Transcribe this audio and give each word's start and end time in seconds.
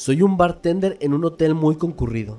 Soy 0.00 0.22
un 0.22 0.38
bartender 0.38 0.96
en 1.02 1.12
un 1.12 1.26
hotel 1.26 1.54
muy 1.54 1.76
concurrido. 1.76 2.38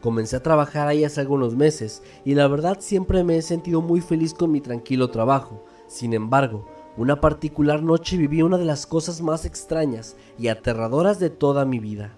Comencé 0.00 0.36
a 0.36 0.42
trabajar 0.42 0.88
ahí 0.88 1.04
hace 1.04 1.20
algunos 1.20 1.54
meses 1.54 2.02
y 2.24 2.34
la 2.34 2.48
verdad 2.48 2.78
siempre 2.80 3.22
me 3.22 3.36
he 3.36 3.42
sentido 3.42 3.82
muy 3.82 4.00
feliz 4.00 4.32
con 4.32 4.50
mi 4.50 4.62
tranquilo 4.62 5.10
trabajo. 5.10 5.62
Sin 5.88 6.14
embargo, 6.14 6.66
una 6.96 7.20
particular 7.20 7.82
noche 7.82 8.16
viví 8.16 8.40
una 8.40 8.56
de 8.56 8.64
las 8.64 8.86
cosas 8.86 9.20
más 9.20 9.44
extrañas 9.44 10.16
y 10.38 10.48
aterradoras 10.48 11.18
de 11.18 11.28
toda 11.28 11.66
mi 11.66 11.80
vida. 11.80 12.16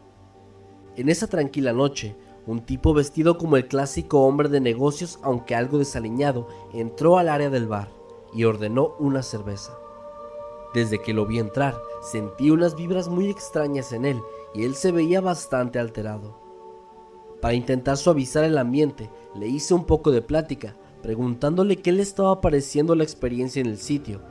En 0.94 1.08
esa 1.08 1.26
tranquila 1.26 1.72
noche, 1.72 2.14
un 2.46 2.60
tipo 2.60 2.94
vestido 2.94 3.36
como 3.36 3.56
el 3.56 3.66
clásico 3.66 4.20
hombre 4.20 4.48
de 4.48 4.60
negocios, 4.60 5.18
aunque 5.24 5.56
algo 5.56 5.78
desaliñado, 5.78 6.46
entró 6.72 7.18
al 7.18 7.30
área 7.30 7.50
del 7.50 7.66
bar 7.66 7.88
y 8.32 8.44
ordenó 8.44 8.94
una 9.00 9.24
cerveza. 9.24 9.76
Desde 10.72 11.02
que 11.02 11.14
lo 11.14 11.26
vi 11.26 11.40
entrar, 11.40 11.74
sentí 12.00 12.50
unas 12.50 12.76
vibras 12.76 13.08
muy 13.08 13.28
extrañas 13.28 13.92
en 13.92 14.04
él 14.04 14.20
y 14.54 14.64
él 14.64 14.74
se 14.74 14.92
veía 14.92 15.20
bastante 15.20 15.78
alterado. 15.78 16.38
Para 17.42 17.54
intentar 17.54 17.96
suavizar 17.96 18.44
el 18.44 18.56
ambiente, 18.56 19.10
le 19.34 19.48
hice 19.48 19.74
un 19.74 19.84
poco 19.84 20.10
de 20.10 20.22
plática, 20.22 20.76
preguntándole 21.02 21.76
qué 21.76 21.92
le 21.92 22.02
estaba 22.02 22.40
pareciendo 22.40 22.94
la 22.94 23.04
experiencia 23.04 23.60
en 23.60 23.66
el 23.66 23.78
sitio. 23.78 24.22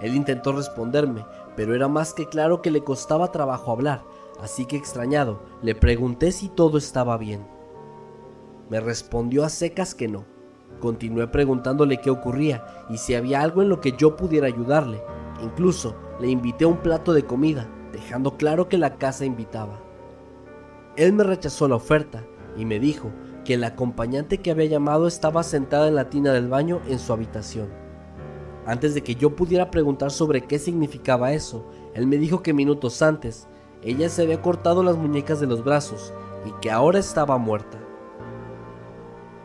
Él 0.00 0.14
intentó 0.14 0.52
responderme, 0.52 1.26
pero 1.56 1.74
era 1.74 1.88
más 1.88 2.14
que 2.14 2.26
claro 2.26 2.62
que 2.62 2.70
le 2.70 2.82
costaba 2.82 3.32
trabajo 3.32 3.70
hablar, 3.70 4.04
así 4.40 4.64
que 4.64 4.76
extrañado, 4.76 5.42
le 5.62 5.74
pregunté 5.74 6.32
si 6.32 6.48
todo 6.48 6.78
estaba 6.78 7.18
bien. 7.18 7.46
Me 8.70 8.80
respondió 8.80 9.44
a 9.44 9.50
secas 9.50 9.94
que 9.94 10.08
no. 10.08 10.24
Continué 10.80 11.28
preguntándole 11.28 11.98
qué 11.98 12.10
ocurría 12.10 12.64
y 12.88 12.96
si 12.96 13.14
había 13.14 13.42
algo 13.42 13.62
en 13.62 13.68
lo 13.68 13.80
que 13.80 13.92
yo 13.92 14.16
pudiera 14.16 14.46
ayudarle. 14.46 15.02
Incluso 15.42 15.94
le 16.20 16.28
invité 16.28 16.64
un 16.64 16.78
plato 16.78 17.12
de 17.12 17.24
comida, 17.24 17.68
dejando 18.04 18.36
claro 18.36 18.68
que 18.68 18.76
la 18.76 18.96
casa 18.96 19.24
invitaba. 19.24 19.80
Él 20.96 21.14
me 21.14 21.24
rechazó 21.24 21.68
la 21.68 21.76
oferta 21.76 22.22
y 22.54 22.66
me 22.66 22.78
dijo 22.78 23.10
que 23.46 23.54
el 23.54 23.64
acompañante 23.64 24.38
que 24.38 24.50
había 24.50 24.66
llamado 24.66 25.06
estaba 25.06 25.42
sentada 25.42 25.88
en 25.88 25.94
la 25.94 26.10
tina 26.10 26.34
del 26.34 26.48
baño 26.48 26.82
en 26.86 26.98
su 26.98 27.14
habitación. 27.14 27.70
Antes 28.66 28.94
de 28.94 29.02
que 29.02 29.14
yo 29.14 29.34
pudiera 29.34 29.70
preguntar 29.70 30.10
sobre 30.10 30.42
qué 30.42 30.58
significaba 30.58 31.32
eso, 31.32 31.66
él 31.94 32.06
me 32.06 32.18
dijo 32.18 32.42
que 32.42 32.52
minutos 32.52 33.00
antes 33.00 33.48
ella 33.82 34.10
se 34.10 34.22
había 34.22 34.42
cortado 34.42 34.82
las 34.82 34.98
muñecas 34.98 35.40
de 35.40 35.46
los 35.46 35.64
brazos 35.64 36.12
y 36.44 36.52
que 36.60 36.70
ahora 36.70 36.98
estaba 36.98 37.38
muerta. 37.38 37.78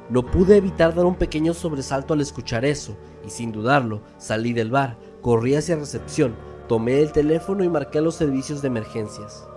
No 0.10 0.26
pude 0.26 0.58
evitar 0.58 0.94
dar 0.94 1.06
un 1.06 1.16
pequeño 1.16 1.54
sobresalto 1.54 2.14
al 2.14 2.20
escuchar 2.20 2.66
eso, 2.66 2.98
y 3.26 3.30
sin 3.30 3.54
dudarlo, 3.54 4.02
salí 4.18 4.52
del 4.52 4.70
bar, 4.72 4.98
corrí 5.22 5.56
hacia 5.56 5.78
recepción, 5.78 6.36
tomé 6.70 7.02
el 7.02 7.12
teléfono 7.12 7.64
y 7.64 7.70
marqué 7.70 7.98
a 7.98 8.02
los 8.02 8.14
servicios 8.14 8.62
de 8.62 8.68
emergencias. 8.68 9.50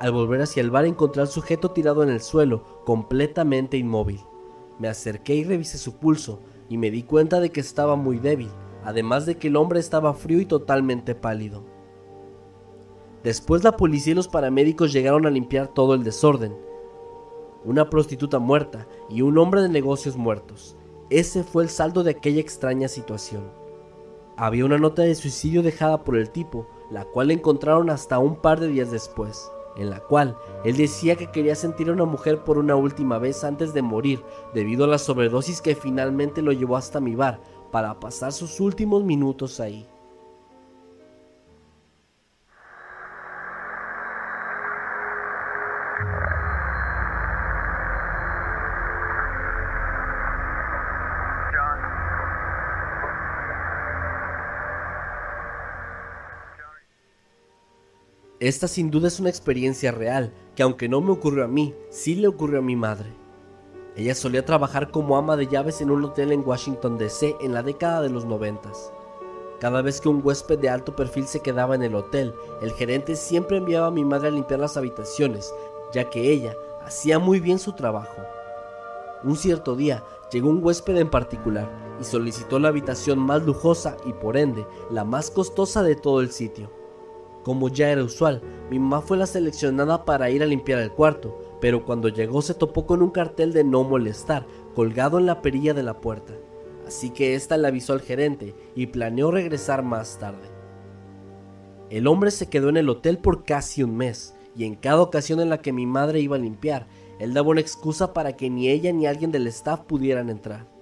Al 0.00 0.10
volver 0.10 0.42
hacia 0.42 0.62
el 0.62 0.72
bar 0.72 0.84
encontré 0.84 1.22
al 1.22 1.28
sujeto 1.28 1.70
tirado 1.70 2.02
en 2.02 2.08
el 2.08 2.20
suelo, 2.20 2.82
completamente 2.84 3.76
inmóvil. 3.76 4.20
Me 4.80 4.88
acerqué 4.88 5.36
y 5.36 5.44
revisé 5.44 5.78
su 5.78 5.96
pulso, 5.96 6.40
y 6.68 6.76
me 6.76 6.90
di 6.90 7.04
cuenta 7.04 7.38
de 7.38 7.50
que 7.50 7.60
estaba 7.60 7.94
muy 7.94 8.18
débil, 8.18 8.50
además 8.82 9.26
de 9.26 9.38
que 9.38 9.46
el 9.46 9.54
hombre 9.54 9.78
estaba 9.78 10.12
frío 10.12 10.40
y 10.40 10.46
totalmente 10.46 11.14
pálido. 11.14 11.62
Después 13.22 13.62
la 13.62 13.76
policía 13.76 14.10
y 14.10 14.16
los 14.16 14.26
paramédicos 14.26 14.92
llegaron 14.92 15.26
a 15.26 15.30
limpiar 15.30 15.68
todo 15.68 15.94
el 15.94 16.02
desorden. 16.02 16.56
Una 17.64 17.88
prostituta 17.88 18.40
muerta 18.40 18.88
y 19.08 19.22
un 19.22 19.38
hombre 19.38 19.62
de 19.62 19.68
negocios 19.68 20.16
muertos. 20.16 20.76
Ese 21.10 21.44
fue 21.44 21.62
el 21.62 21.70
saldo 21.70 22.02
de 22.02 22.10
aquella 22.10 22.40
extraña 22.40 22.88
situación. 22.88 23.63
Había 24.36 24.64
una 24.64 24.78
nota 24.78 25.02
de 25.02 25.14
suicidio 25.14 25.62
dejada 25.62 26.02
por 26.02 26.16
el 26.16 26.30
tipo, 26.30 26.66
la 26.90 27.04
cual 27.04 27.30
encontraron 27.30 27.88
hasta 27.88 28.18
un 28.18 28.34
par 28.34 28.58
de 28.58 28.66
días 28.66 28.90
después, 28.90 29.48
en 29.76 29.90
la 29.90 30.00
cual 30.00 30.36
él 30.64 30.76
decía 30.76 31.14
que 31.14 31.30
quería 31.30 31.54
sentir 31.54 31.88
a 31.88 31.92
una 31.92 32.04
mujer 32.04 32.42
por 32.42 32.58
una 32.58 32.74
última 32.74 33.18
vez 33.18 33.44
antes 33.44 33.72
de 33.72 33.82
morir, 33.82 34.24
debido 34.52 34.84
a 34.84 34.88
la 34.88 34.98
sobredosis 34.98 35.60
que 35.60 35.76
finalmente 35.76 36.42
lo 36.42 36.50
llevó 36.50 36.76
hasta 36.76 37.00
mi 37.00 37.14
bar 37.14 37.40
para 37.70 38.00
pasar 38.00 38.32
sus 38.32 38.58
últimos 38.58 39.04
minutos 39.04 39.60
ahí. 39.60 39.88
Esta 58.44 58.68
sin 58.68 58.90
duda 58.90 59.08
es 59.08 59.20
una 59.20 59.30
experiencia 59.30 59.90
real, 59.90 60.30
que 60.54 60.62
aunque 60.62 60.86
no 60.86 61.00
me 61.00 61.12
ocurrió 61.12 61.44
a 61.44 61.48
mí, 61.48 61.74
sí 61.88 62.14
le 62.14 62.28
ocurrió 62.28 62.58
a 62.58 62.62
mi 62.62 62.76
madre. 62.76 63.10
Ella 63.96 64.14
solía 64.14 64.44
trabajar 64.44 64.90
como 64.90 65.16
ama 65.16 65.34
de 65.38 65.46
llaves 65.46 65.80
en 65.80 65.90
un 65.90 66.04
hotel 66.04 66.30
en 66.30 66.46
Washington 66.46 66.98
DC 66.98 67.36
en 67.40 67.54
la 67.54 67.62
década 67.62 68.02
de 68.02 68.10
los 68.10 68.26
noventas. 68.26 68.92
Cada 69.60 69.80
vez 69.80 69.98
que 69.98 70.10
un 70.10 70.20
huésped 70.22 70.58
de 70.58 70.68
alto 70.68 70.94
perfil 70.94 71.26
se 71.26 71.40
quedaba 71.40 71.74
en 71.74 71.84
el 71.84 71.94
hotel, 71.94 72.34
el 72.60 72.72
gerente 72.72 73.16
siempre 73.16 73.56
enviaba 73.56 73.86
a 73.86 73.90
mi 73.90 74.04
madre 74.04 74.28
a 74.28 74.32
limpiar 74.32 74.60
las 74.60 74.76
habitaciones, 74.76 75.50
ya 75.94 76.10
que 76.10 76.30
ella 76.30 76.54
hacía 76.84 77.18
muy 77.18 77.40
bien 77.40 77.58
su 77.58 77.72
trabajo. 77.72 78.20
Un 79.22 79.36
cierto 79.36 79.74
día 79.74 80.04
llegó 80.30 80.50
un 80.50 80.62
huésped 80.62 80.98
en 80.98 81.08
particular 81.08 81.96
y 81.98 82.04
solicitó 82.04 82.58
la 82.58 82.68
habitación 82.68 83.20
más 83.20 83.42
lujosa 83.46 83.96
y 84.04 84.12
por 84.12 84.36
ende 84.36 84.66
la 84.90 85.04
más 85.04 85.30
costosa 85.30 85.82
de 85.82 85.96
todo 85.96 86.20
el 86.20 86.30
sitio. 86.30 86.83
Como 87.44 87.68
ya 87.68 87.90
era 87.90 88.02
usual, 88.02 88.40
mi 88.70 88.78
mamá 88.78 89.02
fue 89.02 89.18
la 89.18 89.26
seleccionada 89.26 90.06
para 90.06 90.30
ir 90.30 90.42
a 90.42 90.46
limpiar 90.46 90.80
el 90.80 90.90
cuarto, 90.90 91.38
pero 91.60 91.84
cuando 91.84 92.08
llegó 92.08 92.40
se 92.40 92.54
topó 92.54 92.86
con 92.86 93.02
un 93.02 93.10
cartel 93.10 93.52
de 93.52 93.62
no 93.62 93.84
molestar 93.84 94.46
colgado 94.74 95.18
en 95.18 95.26
la 95.26 95.42
perilla 95.42 95.74
de 95.74 95.82
la 95.82 96.00
puerta. 96.00 96.32
Así 96.86 97.10
que 97.10 97.34
ésta 97.34 97.58
le 97.58 97.68
avisó 97.68 97.92
al 97.92 98.00
gerente 98.00 98.54
y 98.74 98.86
planeó 98.86 99.30
regresar 99.30 99.82
más 99.82 100.18
tarde. 100.18 100.48
El 101.90 102.06
hombre 102.06 102.30
se 102.30 102.48
quedó 102.48 102.70
en 102.70 102.78
el 102.78 102.88
hotel 102.88 103.18
por 103.18 103.44
casi 103.44 103.82
un 103.82 103.94
mes, 103.94 104.34
y 104.56 104.64
en 104.64 104.74
cada 104.74 105.02
ocasión 105.02 105.38
en 105.40 105.50
la 105.50 105.58
que 105.58 105.72
mi 105.72 105.84
madre 105.84 106.20
iba 106.20 106.36
a 106.36 106.40
limpiar, 106.40 106.86
él 107.18 107.34
daba 107.34 107.50
una 107.50 107.60
excusa 107.60 108.14
para 108.14 108.36
que 108.36 108.48
ni 108.48 108.68
ella 108.68 108.90
ni 108.92 109.06
alguien 109.06 109.30
del 109.30 109.46
staff 109.48 109.80
pudieran 109.80 110.30
entrar. 110.30 110.73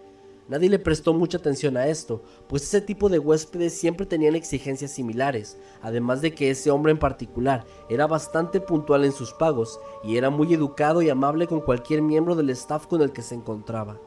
Nadie 0.52 0.68
le 0.68 0.78
prestó 0.78 1.14
mucha 1.14 1.38
atención 1.38 1.78
a 1.78 1.86
esto, 1.86 2.20
pues 2.46 2.64
ese 2.64 2.82
tipo 2.82 3.08
de 3.08 3.18
huéspedes 3.18 3.72
siempre 3.72 4.04
tenían 4.04 4.34
exigencias 4.34 4.90
similares, 4.90 5.56
además 5.80 6.20
de 6.20 6.34
que 6.34 6.50
ese 6.50 6.70
hombre 6.70 6.92
en 6.92 6.98
particular 6.98 7.64
era 7.88 8.06
bastante 8.06 8.60
puntual 8.60 9.06
en 9.06 9.12
sus 9.12 9.32
pagos 9.32 9.80
y 10.04 10.18
era 10.18 10.28
muy 10.28 10.52
educado 10.52 11.00
y 11.00 11.08
amable 11.08 11.46
con 11.46 11.62
cualquier 11.62 12.02
miembro 12.02 12.36
del 12.36 12.50
staff 12.50 12.86
con 12.86 13.00
el 13.00 13.12
que 13.12 13.22
se 13.22 13.34
encontraba. 13.34 13.98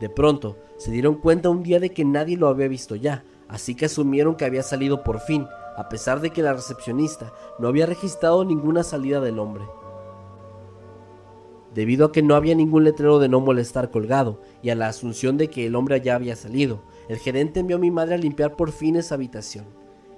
De 0.00 0.08
pronto, 0.08 0.56
se 0.78 0.90
dieron 0.90 1.16
cuenta 1.16 1.50
un 1.50 1.62
día 1.62 1.80
de 1.80 1.90
que 1.90 2.06
nadie 2.06 2.38
lo 2.38 2.48
había 2.48 2.68
visto 2.68 2.96
ya, 2.96 3.22
así 3.46 3.74
que 3.74 3.84
asumieron 3.84 4.36
que 4.36 4.46
había 4.46 4.62
salido 4.62 5.04
por 5.04 5.20
fin, 5.20 5.46
a 5.76 5.90
pesar 5.90 6.20
de 6.20 6.30
que 6.30 6.40
la 6.40 6.54
recepcionista 6.54 7.34
no 7.58 7.68
había 7.68 7.84
registrado 7.84 8.42
ninguna 8.46 8.82
salida 8.82 9.20
del 9.20 9.38
hombre. 9.38 9.66
Debido 11.76 12.06
a 12.06 12.12
que 12.12 12.22
no 12.22 12.34
había 12.34 12.54
ningún 12.54 12.84
letrero 12.84 13.18
de 13.18 13.28
no 13.28 13.38
molestar 13.38 13.90
colgado 13.90 14.40
y 14.62 14.70
a 14.70 14.74
la 14.74 14.88
asunción 14.88 15.36
de 15.36 15.50
que 15.50 15.66
el 15.66 15.76
hombre 15.76 16.00
ya 16.00 16.14
había 16.14 16.34
salido, 16.34 16.82
el 17.10 17.18
gerente 17.18 17.60
envió 17.60 17.76
a 17.76 17.78
mi 17.78 17.90
madre 17.90 18.14
a 18.14 18.18
limpiar 18.18 18.56
por 18.56 18.72
fin 18.72 18.96
esa 18.96 19.14
habitación. 19.14 19.66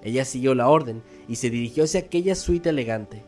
Ella 0.00 0.24
siguió 0.24 0.54
la 0.54 0.68
orden 0.68 1.02
y 1.26 1.34
se 1.34 1.50
dirigió 1.50 1.82
hacia 1.82 1.98
aquella 1.98 2.36
suite 2.36 2.68
elegante. 2.68 3.24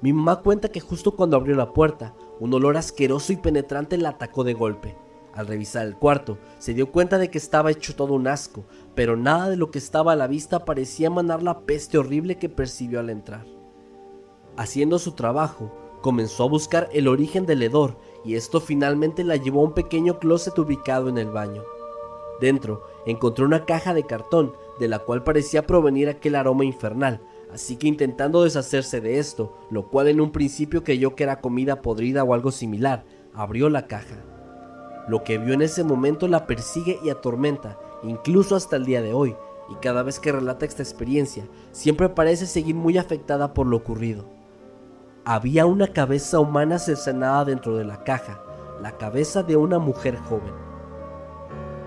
Mi 0.00 0.14
mamá 0.14 0.40
cuenta 0.40 0.70
que 0.70 0.80
justo 0.80 1.14
cuando 1.14 1.36
abrió 1.36 1.54
la 1.54 1.74
puerta, 1.74 2.14
un 2.40 2.54
olor 2.54 2.78
asqueroso 2.78 3.34
y 3.34 3.36
penetrante 3.36 3.98
la 3.98 4.08
atacó 4.08 4.42
de 4.42 4.54
golpe. 4.54 4.96
Al 5.34 5.46
revisar 5.46 5.86
el 5.86 5.96
cuarto, 5.96 6.38
se 6.58 6.72
dio 6.72 6.90
cuenta 6.90 7.18
de 7.18 7.28
que 7.28 7.36
estaba 7.36 7.70
hecho 7.70 7.94
todo 7.94 8.14
un 8.14 8.26
asco, 8.26 8.64
pero 8.94 9.18
nada 9.18 9.50
de 9.50 9.56
lo 9.56 9.70
que 9.70 9.78
estaba 9.78 10.12
a 10.12 10.16
la 10.16 10.28
vista 10.28 10.64
parecía 10.64 11.08
emanar 11.08 11.42
la 11.42 11.60
peste 11.60 11.98
horrible 11.98 12.38
que 12.38 12.48
percibió 12.48 13.00
al 13.00 13.10
entrar. 13.10 13.44
Haciendo 14.56 14.98
su 14.98 15.12
trabajo, 15.12 15.81
comenzó 16.02 16.44
a 16.44 16.48
buscar 16.48 16.90
el 16.92 17.08
origen 17.08 17.46
del 17.46 17.62
hedor 17.62 17.96
y 18.24 18.34
esto 18.34 18.60
finalmente 18.60 19.24
la 19.24 19.36
llevó 19.36 19.60
a 19.60 19.64
un 19.64 19.72
pequeño 19.72 20.18
closet 20.18 20.58
ubicado 20.58 21.08
en 21.08 21.16
el 21.16 21.30
baño. 21.30 21.62
Dentro 22.40 22.82
encontró 23.06 23.46
una 23.46 23.64
caja 23.64 23.94
de 23.94 24.04
cartón 24.04 24.52
de 24.78 24.88
la 24.88 24.98
cual 24.98 25.22
parecía 25.22 25.66
provenir 25.66 26.08
aquel 26.08 26.34
aroma 26.34 26.64
infernal, 26.64 27.22
así 27.52 27.76
que 27.76 27.86
intentando 27.86 28.42
deshacerse 28.42 29.00
de 29.00 29.18
esto, 29.18 29.56
lo 29.70 29.88
cual 29.88 30.08
en 30.08 30.20
un 30.20 30.32
principio 30.32 30.84
creyó 30.84 31.14
que 31.14 31.22
era 31.22 31.40
comida 31.40 31.82
podrida 31.82 32.24
o 32.24 32.34
algo 32.34 32.50
similar, 32.50 33.04
abrió 33.32 33.68
la 33.68 33.86
caja. 33.86 34.24
Lo 35.08 35.24
que 35.24 35.38
vio 35.38 35.54
en 35.54 35.62
ese 35.62 35.84
momento 35.84 36.28
la 36.28 36.46
persigue 36.46 36.98
y 37.04 37.10
atormenta, 37.10 37.78
incluso 38.02 38.56
hasta 38.56 38.76
el 38.76 38.84
día 38.84 39.02
de 39.02 39.12
hoy, 39.12 39.36
y 39.68 39.74
cada 39.76 40.02
vez 40.02 40.18
que 40.18 40.32
relata 40.32 40.66
esta 40.66 40.82
experiencia, 40.82 41.46
siempre 41.70 42.08
parece 42.08 42.46
seguir 42.46 42.74
muy 42.74 42.98
afectada 42.98 43.54
por 43.54 43.66
lo 43.66 43.76
ocurrido. 43.76 44.41
Había 45.24 45.66
una 45.66 45.86
cabeza 45.86 46.40
humana 46.40 46.80
cercenada 46.80 47.44
dentro 47.44 47.76
de 47.76 47.84
la 47.84 48.02
caja, 48.02 48.42
la 48.82 48.98
cabeza 48.98 49.44
de 49.44 49.54
una 49.54 49.78
mujer 49.78 50.16
joven. 50.16 50.52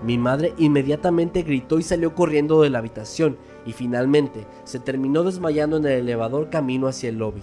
Mi 0.02 0.16
madre 0.16 0.54
inmediatamente 0.56 1.42
gritó 1.42 1.78
y 1.78 1.82
salió 1.82 2.14
corriendo 2.14 2.62
de 2.62 2.70
la 2.70 2.78
habitación 2.78 3.36
y 3.66 3.74
finalmente 3.74 4.46
se 4.64 4.80
terminó 4.80 5.22
desmayando 5.22 5.76
en 5.76 5.84
el 5.84 5.92
elevador 6.00 6.48
camino 6.48 6.86
hacia 6.86 7.10
el 7.10 7.18
lobby. 7.18 7.42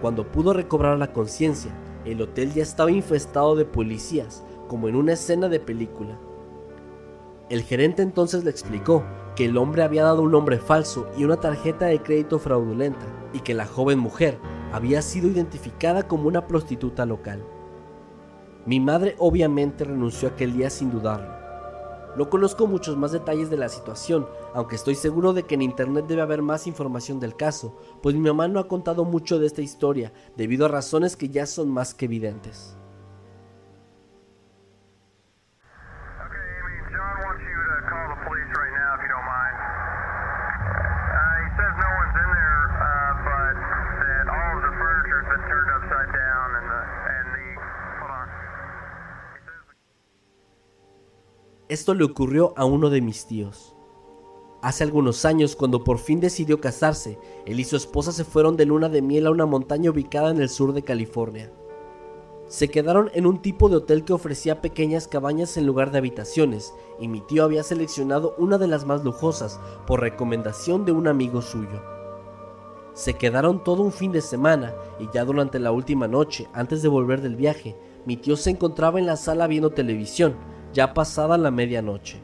Cuando 0.00 0.26
pudo 0.32 0.52
recobrar 0.52 0.98
la 0.98 1.12
conciencia, 1.12 1.70
el 2.04 2.20
hotel 2.20 2.52
ya 2.52 2.64
estaba 2.64 2.90
infestado 2.90 3.54
de 3.54 3.64
policías, 3.64 4.42
como 4.66 4.88
en 4.88 4.96
una 4.96 5.12
escena 5.12 5.48
de 5.48 5.60
película. 5.60 6.18
El 7.48 7.62
gerente 7.62 8.02
entonces 8.02 8.42
le 8.42 8.50
explicó 8.50 9.04
que 9.36 9.44
el 9.44 9.56
hombre 9.56 9.84
había 9.84 10.02
dado 10.02 10.22
un 10.22 10.32
nombre 10.32 10.58
falso 10.58 11.06
y 11.16 11.22
una 11.22 11.36
tarjeta 11.36 11.86
de 11.86 12.02
crédito 12.02 12.40
fraudulenta 12.40 13.06
y 13.32 13.38
que 13.40 13.54
la 13.54 13.66
joven 13.66 14.00
mujer 14.00 14.40
había 14.72 15.02
sido 15.02 15.28
identificada 15.28 16.06
como 16.06 16.28
una 16.28 16.46
prostituta 16.46 17.06
local. 17.06 17.44
Mi 18.66 18.80
madre 18.80 19.14
obviamente 19.18 19.84
renunció 19.84 20.28
aquel 20.28 20.52
día 20.52 20.70
sin 20.70 20.90
dudarlo. 20.90 21.36
No 22.16 22.30
conozco 22.30 22.66
muchos 22.66 22.96
más 22.96 23.12
detalles 23.12 23.50
de 23.50 23.58
la 23.58 23.68
situación, 23.68 24.26
aunque 24.54 24.76
estoy 24.76 24.94
seguro 24.94 25.34
de 25.34 25.42
que 25.42 25.54
en 25.54 25.62
internet 25.62 26.06
debe 26.08 26.22
haber 26.22 26.40
más 26.40 26.66
información 26.66 27.20
del 27.20 27.36
caso, 27.36 27.76
pues 28.02 28.14
mi 28.14 28.22
mamá 28.22 28.48
no 28.48 28.58
ha 28.58 28.68
contado 28.68 29.04
mucho 29.04 29.38
de 29.38 29.46
esta 29.46 29.60
historia 29.60 30.12
debido 30.34 30.64
a 30.64 30.70
razones 30.70 31.14
que 31.14 31.28
ya 31.28 31.44
son 31.44 31.68
más 31.68 31.94
que 31.94 32.06
evidentes. 32.06 32.75
Esto 51.76 51.92
le 51.92 52.04
ocurrió 52.04 52.54
a 52.56 52.64
uno 52.64 52.88
de 52.88 53.02
mis 53.02 53.26
tíos. 53.26 53.76
Hace 54.62 54.82
algunos 54.82 55.26
años, 55.26 55.54
cuando 55.54 55.84
por 55.84 55.98
fin 55.98 56.20
decidió 56.20 56.58
casarse, 56.58 57.18
él 57.44 57.60
y 57.60 57.64
su 57.64 57.76
esposa 57.76 58.12
se 58.12 58.24
fueron 58.24 58.56
de 58.56 58.64
luna 58.64 58.88
de 58.88 59.02
miel 59.02 59.26
a 59.26 59.30
una 59.30 59.44
montaña 59.44 59.90
ubicada 59.90 60.30
en 60.30 60.40
el 60.40 60.48
sur 60.48 60.72
de 60.72 60.80
California. 60.80 61.52
Se 62.46 62.68
quedaron 62.68 63.10
en 63.12 63.26
un 63.26 63.42
tipo 63.42 63.68
de 63.68 63.76
hotel 63.76 64.04
que 64.04 64.14
ofrecía 64.14 64.62
pequeñas 64.62 65.06
cabañas 65.06 65.58
en 65.58 65.66
lugar 65.66 65.90
de 65.90 65.98
habitaciones, 65.98 66.72
y 66.98 67.08
mi 67.08 67.20
tío 67.20 67.44
había 67.44 67.62
seleccionado 67.62 68.34
una 68.38 68.56
de 68.56 68.68
las 68.68 68.86
más 68.86 69.04
lujosas 69.04 69.60
por 69.86 70.00
recomendación 70.00 70.86
de 70.86 70.92
un 70.92 71.08
amigo 71.08 71.42
suyo. 71.42 71.82
Se 72.94 73.18
quedaron 73.18 73.62
todo 73.62 73.82
un 73.82 73.92
fin 73.92 74.12
de 74.12 74.22
semana 74.22 74.72
y 74.98 75.10
ya 75.12 75.26
durante 75.26 75.58
la 75.58 75.72
última 75.72 76.08
noche, 76.08 76.48
antes 76.54 76.80
de 76.80 76.88
volver 76.88 77.20
del 77.20 77.36
viaje, 77.36 77.76
mi 78.06 78.16
tío 78.16 78.34
se 78.38 78.48
encontraba 78.48 78.98
en 78.98 79.04
la 79.04 79.16
sala 79.16 79.46
viendo 79.46 79.72
televisión, 79.72 80.36
ya 80.76 80.92
pasada 80.92 81.38
la 81.38 81.50
medianoche. 81.50 82.20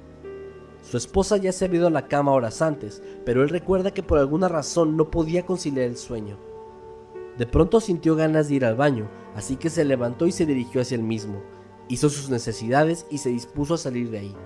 Su 0.83 0.99
esposa 0.99 1.39
ya 1.39 1.53
se 1.53 1.65
había 1.65 1.79
ido 1.79 1.87
a 1.87 1.91
la 1.91 2.07
cama 2.07 2.33
horas 2.33 2.61
antes, 2.61 3.03
pero 3.25 3.43
él 3.43 3.49
recuerda 3.49 3.93
que 3.93 4.03
por 4.03 4.19
alguna 4.19 4.47
razón 4.47 4.95
no 4.95 5.11
podía 5.11 5.47
conciliar 5.47 5.87
el 5.87 5.97
sueño. 5.97 6.37
De 7.39 7.47
pronto 7.47 7.81
sintió 7.81 8.15
ganas 8.15 8.49
de 8.49 8.57
ir 8.57 8.67
al 8.67 8.77
baño, 8.77 9.09
así 9.35 9.57
que 9.57 9.71
se 9.71 9.87
levantó 9.87 10.27
y 10.27 10.33
se 10.33 10.45
dirigió 10.45 10.83
hacia 10.83 10.97
el 10.97 11.03
mismo. 11.03 11.41
Hizo 11.89 12.11
sus 12.11 12.29
necesidades 12.29 13.07
y 13.11 13.19
se 13.19 13.31
dispuso 13.31 13.73
a 13.73 13.79
salir 13.79 14.11
de 14.11 14.19
ahí. 14.19 14.37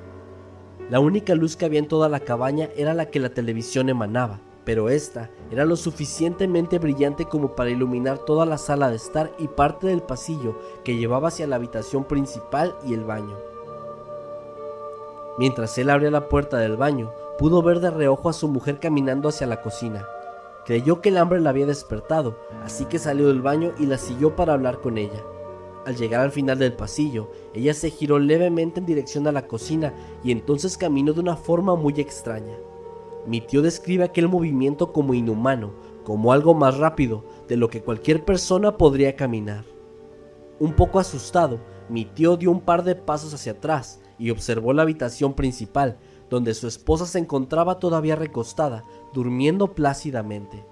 La 0.88 1.00
única 1.00 1.34
luz 1.34 1.56
que 1.56 1.64
había 1.64 1.80
en 1.80 1.88
toda 1.88 2.08
la 2.08 2.20
cabaña 2.20 2.68
era 2.76 2.94
la 2.94 3.06
que 3.06 3.18
la 3.18 3.30
televisión 3.30 3.88
emanaba, 3.88 4.38
pero 4.64 4.88
esta 4.88 5.30
era 5.50 5.64
lo 5.64 5.74
suficientemente 5.74 6.78
brillante 6.78 7.24
como 7.24 7.56
para 7.56 7.70
iluminar 7.70 8.18
toda 8.18 8.46
la 8.46 8.56
sala 8.56 8.88
de 8.88 8.96
estar 8.96 9.32
y 9.40 9.48
parte 9.48 9.88
del 9.88 10.02
pasillo 10.02 10.56
que 10.84 10.96
llevaba 10.96 11.26
hacia 11.26 11.48
la 11.48 11.56
habitación 11.56 12.04
principal 12.04 12.76
y 12.86 12.94
el 12.94 13.02
baño. 13.02 13.55
Mientras 15.38 15.76
él 15.76 15.90
abría 15.90 16.10
la 16.10 16.28
puerta 16.28 16.56
del 16.56 16.76
baño, 16.76 17.12
pudo 17.38 17.62
ver 17.62 17.80
de 17.80 17.90
reojo 17.90 18.30
a 18.30 18.32
su 18.32 18.48
mujer 18.48 18.80
caminando 18.80 19.28
hacia 19.28 19.46
la 19.46 19.60
cocina. 19.60 20.06
Creyó 20.64 21.00
que 21.00 21.10
el 21.10 21.18
hambre 21.18 21.40
la 21.40 21.50
había 21.50 21.66
despertado, 21.66 22.38
así 22.64 22.86
que 22.86 22.98
salió 22.98 23.28
del 23.28 23.42
baño 23.42 23.72
y 23.78 23.86
la 23.86 23.98
siguió 23.98 24.34
para 24.34 24.54
hablar 24.54 24.80
con 24.80 24.96
ella. 24.96 25.22
Al 25.84 25.94
llegar 25.94 26.22
al 26.22 26.32
final 26.32 26.58
del 26.58 26.72
pasillo, 26.72 27.30
ella 27.54 27.74
se 27.74 27.90
giró 27.90 28.18
levemente 28.18 28.80
en 28.80 28.86
dirección 28.86 29.28
a 29.28 29.32
la 29.32 29.46
cocina 29.46 29.94
y 30.24 30.32
entonces 30.32 30.76
caminó 30.76 31.12
de 31.12 31.20
una 31.20 31.36
forma 31.36 31.76
muy 31.76 31.94
extraña. 31.98 32.56
Mi 33.26 33.40
tío 33.40 33.62
describe 33.62 34.04
aquel 34.04 34.28
movimiento 34.28 34.92
como 34.92 35.14
inhumano, 35.14 35.72
como 36.04 36.32
algo 36.32 36.54
más 36.54 36.78
rápido 36.78 37.24
de 37.46 37.56
lo 37.56 37.68
que 37.68 37.82
cualquier 37.82 38.24
persona 38.24 38.76
podría 38.76 39.14
caminar. 39.14 39.64
Un 40.58 40.72
poco 40.72 40.98
asustado, 40.98 41.60
mi 41.88 42.04
tío 42.06 42.36
dio 42.36 42.50
un 42.50 42.60
par 42.60 42.82
de 42.82 42.96
pasos 42.96 43.34
hacia 43.34 43.52
atrás 43.52 44.00
y 44.18 44.30
observó 44.30 44.72
la 44.72 44.82
habitación 44.82 45.34
principal, 45.34 45.96
donde 46.30 46.54
su 46.54 46.66
esposa 46.66 47.06
se 47.06 47.18
encontraba 47.18 47.78
todavía 47.78 48.16
recostada, 48.16 48.84
durmiendo 49.12 49.74
plácidamente. 49.74 50.64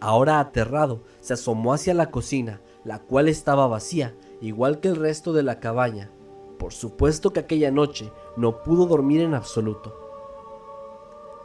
Ahora 0.00 0.40
aterrado, 0.40 1.02
se 1.20 1.34
asomó 1.34 1.72
hacia 1.72 1.94
la 1.94 2.10
cocina, 2.10 2.60
la 2.84 2.98
cual 2.98 3.28
estaba 3.28 3.66
vacía, 3.66 4.14
igual 4.40 4.80
que 4.80 4.88
el 4.88 4.96
resto 4.96 5.32
de 5.32 5.42
la 5.42 5.60
cabaña. 5.60 6.10
Por 6.58 6.72
supuesto 6.72 7.32
que 7.32 7.40
aquella 7.40 7.70
noche 7.70 8.12
no 8.36 8.62
pudo 8.62 8.86
dormir 8.86 9.20
en 9.20 9.34
absoluto. 9.34 9.96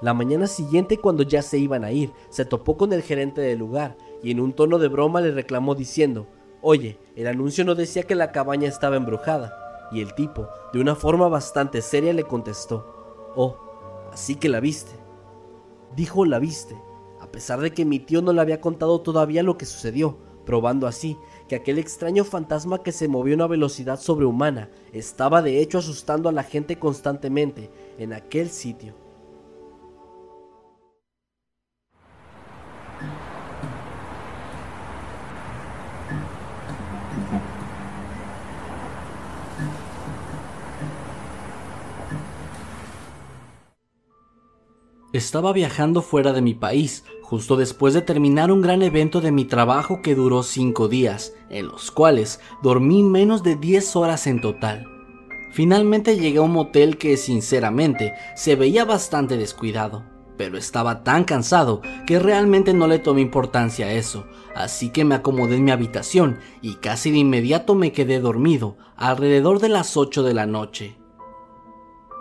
La 0.02 0.14
mañana 0.14 0.46
siguiente, 0.46 0.98
cuando 0.98 1.24
ya 1.24 1.42
se 1.42 1.58
iban 1.58 1.84
a 1.84 1.92
ir, 1.92 2.12
se 2.30 2.46
topó 2.46 2.78
con 2.78 2.94
el 2.94 3.02
gerente 3.02 3.42
del 3.42 3.58
lugar 3.58 3.98
y 4.22 4.32
en 4.32 4.40
un 4.40 4.54
tono 4.54 4.78
de 4.78 4.88
broma 4.88 5.22
le 5.22 5.32
reclamó 5.32 5.74
diciendo, 5.74 6.28
Oye, 6.62 7.00
el 7.16 7.28
anuncio 7.28 7.64
no 7.66 7.76
decía 7.76 8.04
que 8.04 8.16
la 8.16 8.32
cabaña 8.32 8.68
estaba 8.68 8.96
embrujada. 8.96 9.67
Y 9.91 10.01
el 10.01 10.13
tipo, 10.13 10.48
de 10.74 10.79
una 10.79 10.96
forma 10.96 11.27
bastante 11.27 11.82
seria, 11.82 12.13
le 12.13 12.24
contestó, 12.24 13.32
Oh, 13.36 13.56
así 14.12 14.36
que 14.36 14.50
la 14.50 14.60
viste. 14.60 14.91
Dijo 15.96 16.25
la 16.25 16.39
viste, 16.39 16.75
a 17.20 17.27
pesar 17.27 17.62
de 17.62 17.74
que 17.74 17.86
mi 17.86 18.00
tío 18.00 18.22
no 18.22 18.34
le 18.34 18.41
había 18.41 18.62
contado 18.62 19.01
todavía 19.01 19.44
lo 19.44 19.58
que 19.58 19.65
sucedió, 19.65 20.17
probando 20.46 20.88
así 20.88 21.17
que 21.48 21.56
aquel 21.56 21.77
extraño 21.77 22.24
fantasma 22.24 22.84
que 22.84 22.91
se 22.91 23.08
movió 23.08 23.34
a 23.34 23.36
una 23.36 23.48
velocidad 23.48 24.00
sobrehumana 24.00 24.70
estaba 24.94 25.41
de 25.41 25.60
hecho 25.60 25.77
asustando 25.79 26.29
a 26.29 26.32
la 26.32 26.44
gente 26.44 26.79
constantemente 26.79 27.70
en 27.98 28.13
aquel 28.13 28.50
sitio. 28.50 29.07
Estaba 45.14 45.54
viajando 45.54 46.02
fuera 46.02 46.34
de 46.34 46.42
mi 46.42 46.54
país, 46.54 47.06
justo 47.22 47.56
después 47.56 47.94
de 47.94 48.02
terminar 48.02 48.52
un 48.52 48.62
gran 48.62 48.82
evento 48.82 49.22
de 49.22 49.32
mi 49.32 49.46
trabajo 49.46 50.02
que 50.02 50.16
duró 50.16 50.44
cinco 50.44 50.90
días, 50.90 51.34
en 51.50 51.68
los 51.68 51.92
cuales 51.92 52.42
dormí 52.62 53.04
menos 53.04 53.42
de 53.42 53.56
10 53.56 53.96
horas 53.96 54.28
en 54.28 54.42
total. 54.42 54.86
Finalmente 55.54 56.18
llegué 56.18 56.40
a 56.40 56.42
un 56.42 56.52
motel 56.52 56.98
que 56.98 57.16
sinceramente 57.16 58.16
se 58.36 58.58
veía 58.58 58.84
bastante 58.84 59.38
descuidado, 59.38 60.04
pero 60.36 60.58
estaba 60.58 61.06
tan 61.06 61.24
cansado 61.24 61.82
que 62.06 62.20
realmente 62.20 62.74
no 62.74 62.86
le 62.88 63.00
tomé 63.00 63.22
importancia 63.22 63.86
a 63.86 63.94
eso, 63.94 64.28
así 64.56 64.90
que 64.90 65.06
me 65.06 65.16
acomodé 65.16 65.56
en 65.56 65.64
mi 65.64 65.72
habitación 65.72 66.40
y 66.62 66.76
casi 66.76 67.12
de 67.12 67.20
inmediato 67.20 67.76
me 67.76 67.94
quedé 67.94 68.20
dormido 68.20 68.76
alrededor 68.98 69.60
de 69.60 69.70
las 69.70 69.96
8 69.96 70.22
de 70.24 70.34
la 70.34 70.46
noche. 70.46 70.98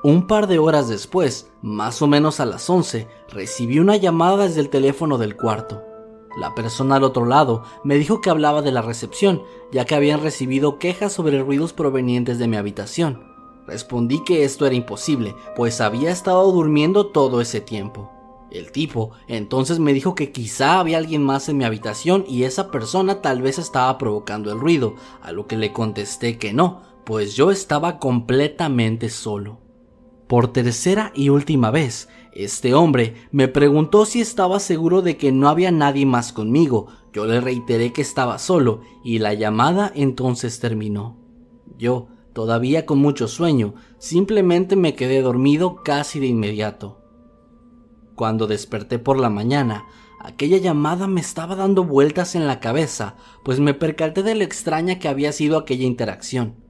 Un 0.03 0.27
par 0.27 0.47
de 0.47 0.59
horas 0.59 0.89
después, 0.89 1.51
más 1.63 2.03
o 2.03 2.07
menos 2.07 2.39
a 2.39 2.47
las 2.47 2.69
11, 2.69 3.09
recibí 3.31 3.79
una 3.79 3.97
llamada 3.97 4.45
desde 4.45 4.61
el 4.61 4.69
teléfono 4.69 5.19
del 5.19 5.37
cuarto. 5.37 5.83
La 6.37 6.55
persona 6.55 6.97
al 6.97 7.05
otro 7.05 7.25
lado 7.25 7.63
me 7.83 7.97
dijo 7.97 8.21
que 8.21 8.29
hablaba 8.29 8.61
de 8.61 8.71
la 8.71 8.83
recepción, 8.83 9.43
ya 9.73 9.87
que 9.87 9.95
habían 9.95 10.23
recibido 10.23 10.79
quejas 10.79 11.15
sobre 11.15 11.43
ruidos 11.43 11.73
provenientes 11.73 12.39
de 12.39 12.47
mi 12.47 12.57
habitación. 12.57 13.35
Respondí 13.67 14.23
que 14.23 14.45
esto 14.45 14.67
era 14.67 14.75
imposible, 14.75 15.35
pues 15.57 15.81
había 15.81 16.11
estado 16.11 16.53
durmiendo 16.53 17.07
todo 17.07 17.41
ese 17.41 17.61
tiempo. 17.61 18.11
El 18.51 18.71
tipo 18.71 19.11
entonces 19.27 19.79
me 19.79 19.93
dijo 19.93 20.15
que 20.15 20.31
quizá 20.31 20.79
había 20.79 20.99
alguien 20.99 21.23
más 21.23 21.49
en 21.49 21.57
mi 21.57 21.65
habitación 21.65 22.25
y 22.29 22.45
esa 22.45 22.71
persona 22.71 23.23
tal 23.23 23.43
vez 23.43 23.59
estaba 23.59 23.97
provocando 23.99 24.53
el 24.53 24.61
ruido, 24.61 24.95
a 25.23 25.33
lo 25.33 25.47
que 25.47 25.57
le 25.57 25.73
contesté 25.73 26.39
que 26.39 26.53
no, 26.53 26.83
pues 27.05 27.35
yo 27.35 27.51
estaba 27.51 27.99
completamente 27.99 29.09
solo. 29.09 29.66
Por 30.27 30.53
tercera 30.53 31.13
y 31.15 31.29
última 31.29 31.71
vez, 31.71 32.09
este 32.33 32.75
hombre 32.75 33.15
me 33.31 33.47
preguntó 33.47 34.05
si 34.05 34.21
estaba 34.21 34.59
seguro 34.59 35.01
de 35.01 35.17
que 35.17 35.31
no 35.31 35.49
había 35.49 35.71
nadie 35.71 36.05
más 36.05 36.33
conmigo. 36.33 36.89
Yo 37.13 37.27
le 37.27 37.41
reiteré 37.41 37.93
que 37.93 38.03
estaba 38.03 38.39
solo 38.39 38.81
y 39.05 39.21
la 39.21 39.35
llamada 39.35 39.93
entonces 39.95 40.59
terminó. 40.59 41.17
Yo, 41.79 42.09
todavía 42.33 42.87
con 42.87 42.99
mucho 42.99 43.29
sueño, 43.29 43.75
simplemente 43.99 44.75
me 44.75 44.95
quedé 44.95 45.23
dormido 45.23 45.83
casi 45.85 46.19
de 46.19 46.27
inmediato. 46.27 47.01
Cuando 48.17 48.49
desperté 48.49 48.99
por 48.99 49.21
la 49.21 49.31
mañana, 49.31 49.87
aquella 50.19 50.59
llamada 50.59 51.07
me 51.07 51.21
estaba 51.21 51.55
dando 51.55 51.85
vueltas 51.85 52.35
en 52.35 52.49
la 52.49 52.59
cabeza, 52.59 53.15
pues 53.45 53.61
me 53.61 53.75
percaté 53.75 54.25
de 54.25 54.35
lo 54.35 54.43
extraña 54.43 54.99
que 54.99 55.09
había 55.09 55.31
sido 55.33 55.57
aquella 55.57 55.85
interacción. 55.85 56.66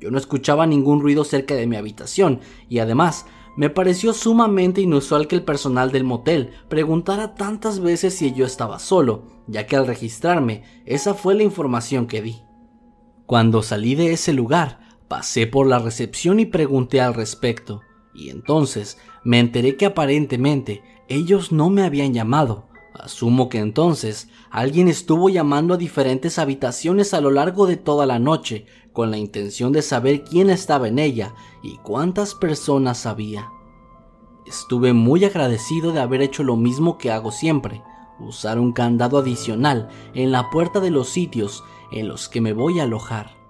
Yo 0.00 0.10
no 0.10 0.18
escuchaba 0.18 0.66
ningún 0.66 1.00
ruido 1.00 1.24
cerca 1.24 1.54
de 1.54 1.66
mi 1.66 1.76
habitación 1.76 2.40
y 2.68 2.78
además 2.78 3.26
me 3.56 3.70
pareció 3.70 4.12
sumamente 4.12 4.82
inusual 4.82 5.26
que 5.26 5.36
el 5.36 5.42
personal 5.42 5.90
del 5.90 6.04
motel 6.04 6.50
preguntara 6.68 7.34
tantas 7.34 7.80
veces 7.80 8.14
si 8.14 8.34
yo 8.34 8.44
estaba 8.44 8.78
solo, 8.78 9.24
ya 9.46 9.66
que 9.66 9.76
al 9.76 9.86
registrarme 9.86 10.64
esa 10.84 11.14
fue 11.14 11.34
la 11.34 11.42
información 11.42 12.06
que 12.06 12.20
di. 12.20 12.42
Cuando 13.24 13.62
salí 13.62 13.94
de 13.94 14.12
ese 14.12 14.34
lugar, 14.34 14.80
pasé 15.08 15.46
por 15.46 15.66
la 15.66 15.78
recepción 15.78 16.38
y 16.38 16.46
pregunté 16.46 17.00
al 17.00 17.14
respecto, 17.14 17.80
y 18.14 18.28
entonces 18.28 18.98
me 19.24 19.38
enteré 19.40 19.76
que 19.76 19.86
aparentemente 19.86 20.82
ellos 21.08 21.50
no 21.50 21.70
me 21.70 21.82
habían 21.82 22.12
llamado. 22.12 22.65
Asumo 23.00 23.48
que 23.48 23.58
entonces 23.58 24.28
alguien 24.50 24.88
estuvo 24.88 25.28
llamando 25.28 25.74
a 25.74 25.76
diferentes 25.76 26.38
habitaciones 26.38 27.14
a 27.14 27.20
lo 27.20 27.30
largo 27.30 27.66
de 27.66 27.76
toda 27.76 28.06
la 28.06 28.18
noche 28.18 28.66
con 28.92 29.10
la 29.10 29.18
intención 29.18 29.72
de 29.72 29.82
saber 29.82 30.24
quién 30.24 30.48
estaba 30.48 30.88
en 30.88 30.98
ella 30.98 31.34
y 31.62 31.76
cuántas 31.78 32.34
personas 32.34 33.04
había. 33.04 33.50
Estuve 34.46 34.92
muy 34.92 35.24
agradecido 35.24 35.92
de 35.92 36.00
haber 36.00 36.22
hecho 36.22 36.42
lo 36.42 36.56
mismo 36.56 36.96
que 36.96 37.10
hago 37.10 37.32
siempre, 37.32 37.82
usar 38.18 38.58
un 38.58 38.72
candado 38.72 39.18
adicional 39.18 39.88
en 40.14 40.32
la 40.32 40.50
puerta 40.50 40.80
de 40.80 40.90
los 40.90 41.08
sitios 41.08 41.64
en 41.90 42.08
los 42.08 42.28
que 42.28 42.40
me 42.40 42.52
voy 42.52 42.80
a 42.80 42.84
alojar. 42.84 43.45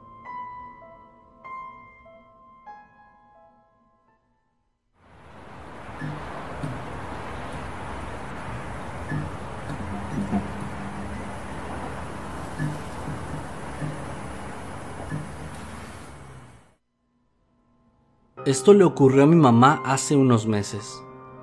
Esto 18.46 18.74
le 18.74 18.84
ocurrió 18.84 19.24
a 19.24 19.26
mi 19.26 19.34
mamá 19.34 19.82
hace 19.84 20.14
unos 20.14 20.46
meses. 20.46 21.02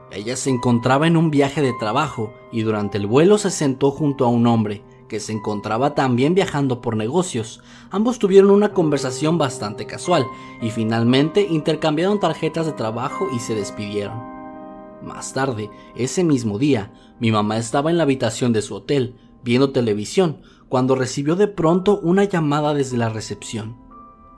Ella 0.10 0.38
se 0.38 0.50
encontraba 0.50 1.05
en 1.05 1.17
un 1.17 1.31
viaje 1.31 1.62
de 1.62 1.74
trabajo 1.77 2.33
y 2.50 2.62
durante 2.62 2.98
el 2.98 3.07
vuelo 3.07 3.38
se 3.38 3.51
sentó 3.51 3.91
junto 3.91 4.24
a 4.24 4.29
un 4.29 4.48
hombre 4.48 4.86
que 5.10 5.19
se 5.19 5.33
encontraba 5.33 5.95
también 5.95 6.33
viajando 6.33 6.79
por 6.79 6.95
negocios. 6.95 7.60
Ambos 7.91 8.19
tuvieron 8.19 8.51
una 8.51 8.72
conversación 8.72 9.38
bastante 9.38 9.86
casual 9.86 10.25
y 10.62 10.69
finalmente 10.69 11.41
intercambiaron 11.41 12.22
tarjetas 12.22 12.67
de 12.67 12.72
trabajo 12.72 13.27
y 13.36 13.39
se 13.39 13.53
despidieron. 13.53 14.17
Más 15.03 15.33
tarde, 15.33 15.69
ese 15.98 16.24
mismo 16.24 16.57
día, 16.57 16.93
mi 17.19 17.33
mamá 17.33 17.57
estaba 17.57 17.91
en 17.91 17.98
la 17.98 18.03
habitación 18.03 18.53
de 18.53 18.62
su 18.62 18.75
hotel, 18.75 19.17
viendo 19.43 19.74
televisión, 19.74 20.39
cuando 20.69 20.95
recibió 20.95 21.36
de 21.36 21.50
pronto 21.50 22.00
una 22.00 22.24
llamada 22.24 22.74
desde 22.74 22.95
la 22.95 23.10
recepción. 23.10 23.83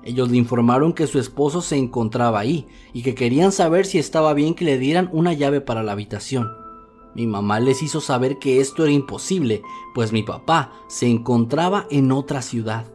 Ellos 0.05 0.29
le 0.29 0.38
informaron 0.38 0.93
que 0.93 1.07
su 1.07 1.19
esposo 1.19 1.62
se 1.62 1.77
encontraba 1.77 2.39
ahí 2.39 2.67
y 2.93 3.01
que 3.01 3.15
querían 3.15 3.51
saber 3.51 3.88
si 3.88 3.97
estaba 3.97 4.35
bien 4.35 4.53
que 4.53 4.63
le 4.63 4.77
dieran 4.77 5.09
una 5.12 5.33
llave 5.33 5.62
para 5.62 5.81
la 5.81 5.93
habitación. 5.93 6.47
Mi 7.15 7.25
mamá 7.25 7.59
les 7.59 7.81
hizo 7.81 8.01
saber 8.01 8.38
que 8.38 8.59
esto 8.59 8.83
era 8.83 8.91
imposible, 8.91 9.63
pues 9.95 10.12
mi 10.12 10.21
papá 10.21 10.74
se 10.88 11.07
encontraba 11.07 11.88
en 11.89 12.12
otra 12.12 12.43
ciudad. 12.43 12.85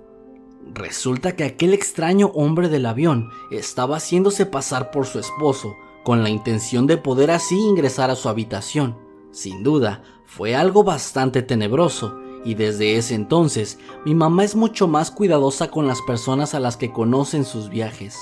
Resulta 0.72 1.34
que 1.34 1.42
aquel 1.42 1.74
extraño 1.74 2.28
hombre 2.28 2.68
del 2.68 2.86
avión 2.86 3.30
estaba 3.50 3.96
haciéndose 3.96 4.46
pasar 4.46 4.92
por 4.92 5.06
su 5.06 5.18
esposo, 5.18 5.74
con 6.04 6.22
la 6.22 6.30
intención 6.30 6.86
de 6.86 6.96
poder 6.96 7.32
así 7.32 7.58
ingresar 7.58 8.10
a 8.10 8.14
su 8.14 8.28
habitación. 8.28 8.96
Sin 9.32 9.64
duda, 9.64 10.02
fue 10.26 10.54
algo 10.54 10.84
bastante 10.84 11.42
tenebroso, 11.42 12.16
y 12.44 12.54
desde 12.54 12.96
ese 12.96 13.14
entonces 13.14 13.78
mi 14.04 14.14
mamá 14.14 14.44
es 14.44 14.56
mucho 14.56 14.88
más 14.88 15.10
cuidadosa 15.10 15.70
con 15.70 15.86
las 15.86 16.00
personas 16.02 16.54
a 16.54 16.60
las 16.60 16.76
que 16.76 16.92
conoce 16.92 17.36
en 17.36 17.44
sus 17.44 17.68
viajes. 17.68 18.16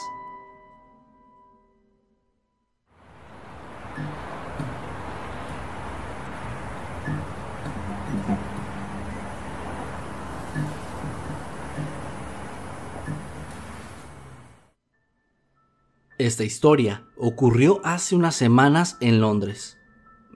Esta 16.19 16.43
historia 16.43 17.07
ocurrió 17.17 17.81
hace 17.85 18.17
unas 18.17 18.35
semanas 18.35 18.97
en 19.01 19.21
Londres. 19.21 19.78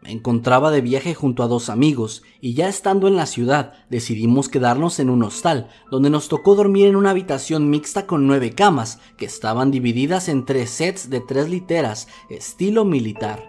Me 0.03 0.11
encontraba 0.11 0.73
de 0.73 0.81
viaje 0.81 1.15
junto 1.15 1.45
a 1.45 1.47
dos 1.47 1.69
amigos 1.71 2.25
y 2.41 2.55
ya 2.55 2.69
estando 2.69 3.07
en 3.07 3.15
la 3.15 3.27
ciudad 3.27 3.75
decidimos 3.89 4.49
quedarnos 4.49 4.99
en 4.99 5.09
un 5.09 5.23
hostal 5.23 5.69
donde 5.93 6.11
nos 6.11 6.29
tocó 6.29 6.57
dormir 6.57 6.89
en 6.89 6.97
una 6.97 7.11
habitación 7.11 7.71
mixta 7.71 8.05
con 8.05 8.27
nueve 8.27 8.51
camas 8.51 8.99
que 9.17 9.27
estaban 9.27 9.71
divididas 9.71 10.29
en 10.29 10.45
tres 10.45 10.71
sets 10.71 11.09
de 11.09 11.21
tres 11.21 11.49
literas 11.49 12.09
estilo 12.29 12.85
militar. 12.85 13.49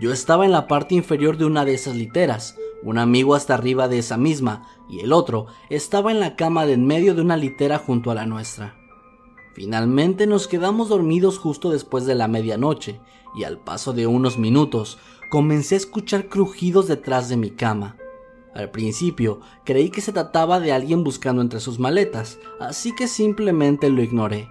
Yo 0.00 0.12
estaba 0.12 0.44
en 0.44 0.50
la 0.50 0.66
parte 0.66 0.96
inferior 0.96 1.36
de 1.36 1.44
una 1.44 1.64
de 1.64 1.74
esas 1.74 1.94
literas, 1.94 2.56
un 2.82 2.98
amigo 2.98 3.36
hasta 3.36 3.54
arriba 3.54 3.86
de 3.86 3.98
esa 3.98 4.16
misma 4.16 4.66
y 4.88 5.00
el 5.00 5.12
otro 5.12 5.46
estaba 5.68 6.10
en 6.10 6.18
la 6.18 6.34
cama 6.34 6.66
de 6.66 6.72
en 6.72 6.84
medio 6.84 7.14
de 7.14 7.22
una 7.22 7.36
litera 7.36 7.78
junto 7.78 8.10
a 8.10 8.16
la 8.16 8.26
nuestra. 8.26 8.76
Finalmente 9.54 10.26
nos 10.26 10.48
quedamos 10.48 10.88
dormidos 10.88 11.38
justo 11.38 11.70
después 11.70 12.06
de 12.06 12.16
la 12.16 12.26
medianoche 12.26 13.00
y 13.36 13.44
al 13.44 13.58
paso 13.58 13.92
de 13.92 14.06
unos 14.06 14.38
minutos 14.38 14.98
comencé 15.30 15.76
a 15.76 15.78
escuchar 15.78 16.28
crujidos 16.28 16.88
detrás 16.88 17.28
de 17.28 17.36
mi 17.36 17.50
cama. 17.50 17.96
Al 18.52 18.70
principio 18.70 19.40
creí 19.64 19.88
que 19.88 20.00
se 20.00 20.12
trataba 20.12 20.58
de 20.58 20.72
alguien 20.72 21.04
buscando 21.04 21.40
entre 21.40 21.60
sus 21.60 21.78
maletas, 21.78 22.38
así 22.58 22.94
que 22.94 23.06
simplemente 23.06 23.88
lo 23.88 24.02
ignoré. 24.02 24.48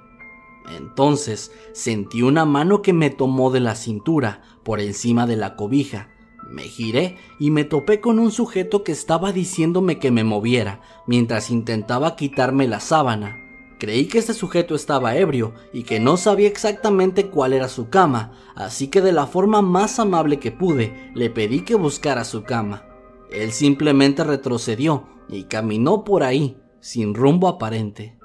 Entonces 0.77 1.51
sentí 1.73 2.21
una 2.21 2.45
mano 2.45 2.81
que 2.81 2.93
me 2.93 3.09
tomó 3.09 3.51
de 3.51 3.59
la 3.59 3.75
cintura 3.75 4.41
por 4.63 4.79
encima 4.79 5.27
de 5.27 5.35
la 5.35 5.55
cobija. 5.57 6.09
Me 6.49 6.63
giré 6.63 7.17
y 7.39 7.51
me 7.51 7.65
topé 7.65 7.99
con 7.99 8.17
un 8.17 8.31
sujeto 8.31 8.83
que 8.83 8.93
estaba 8.93 9.33
diciéndome 9.33 9.99
que 9.99 10.11
me 10.11 10.23
moviera 10.23 10.81
mientras 11.05 11.51
intentaba 11.51 12.15
quitarme 12.15 12.67
la 12.67 12.79
sábana. 12.79 13.38
Creí 13.79 14.07
que 14.07 14.17
este 14.17 14.33
sujeto 14.33 14.75
estaba 14.75 15.15
ebrio 15.15 15.53
y 15.71 15.83
que 15.83 16.01
no 16.01 16.17
sabía 16.17 16.49
exactamente 16.49 17.27
cuál 17.27 17.53
era 17.53 17.69
su 17.69 17.89
cama, 17.89 18.33
así 18.53 18.89
que 18.89 19.01
de 19.01 19.13
la 19.13 19.25
forma 19.25 19.61
más 19.61 19.99
amable 19.99 20.37
que 20.37 20.51
pude 20.51 21.11
le 21.15 21.29
pedí 21.29 21.61
que 21.61 21.75
buscara 21.75 22.25
su 22.25 22.43
cama. 22.43 22.83
Él 23.31 23.53
simplemente 23.53 24.25
retrocedió 24.25 25.07
y 25.29 25.43
caminó 25.43 26.03
por 26.03 26.23
ahí, 26.23 26.57
sin 26.81 27.13
rumbo 27.13 27.47
aparente. 27.47 28.19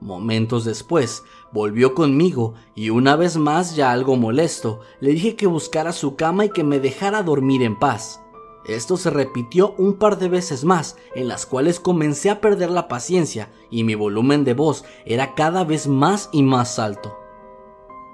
Momentos 0.00 0.64
después, 0.64 1.22
volvió 1.52 1.94
conmigo 1.94 2.54
y 2.74 2.90
una 2.90 3.14
vez 3.14 3.36
más, 3.36 3.76
ya 3.76 3.92
algo 3.92 4.16
molesto, 4.16 4.80
le 4.98 5.10
dije 5.10 5.36
que 5.36 5.46
buscara 5.46 5.92
su 5.92 6.16
cama 6.16 6.46
y 6.46 6.50
que 6.50 6.64
me 6.64 6.80
dejara 6.80 7.22
dormir 7.22 7.62
en 7.62 7.78
paz. 7.78 8.23
Esto 8.66 8.96
se 8.96 9.10
repitió 9.10 9.74
un 9.76 9.94
par 9.94 10.18
de 10.18 10.28
veces 10.28 10.64
más, 10.64 10.96
en 11.14 11.28
las 11.28 11.44
cuales 11.44 11.80
comencé 11.80 12.30
a 12.30 12.40
perder 12.40 12.70
la 12.70 12.88
paciencia 12.88 13.50
y 13.70 13.84
mi 13.84 13.94
volumen 13.94 14.44
de 14.44 14.54
voz 14.54 14.84
era 15.04 15.34
cada 15.34 15.64
vez 15.64 15.86
más 15.86 16.30
y 16.32 16.42
más 16.42 16.78
alto. 16.78 17.18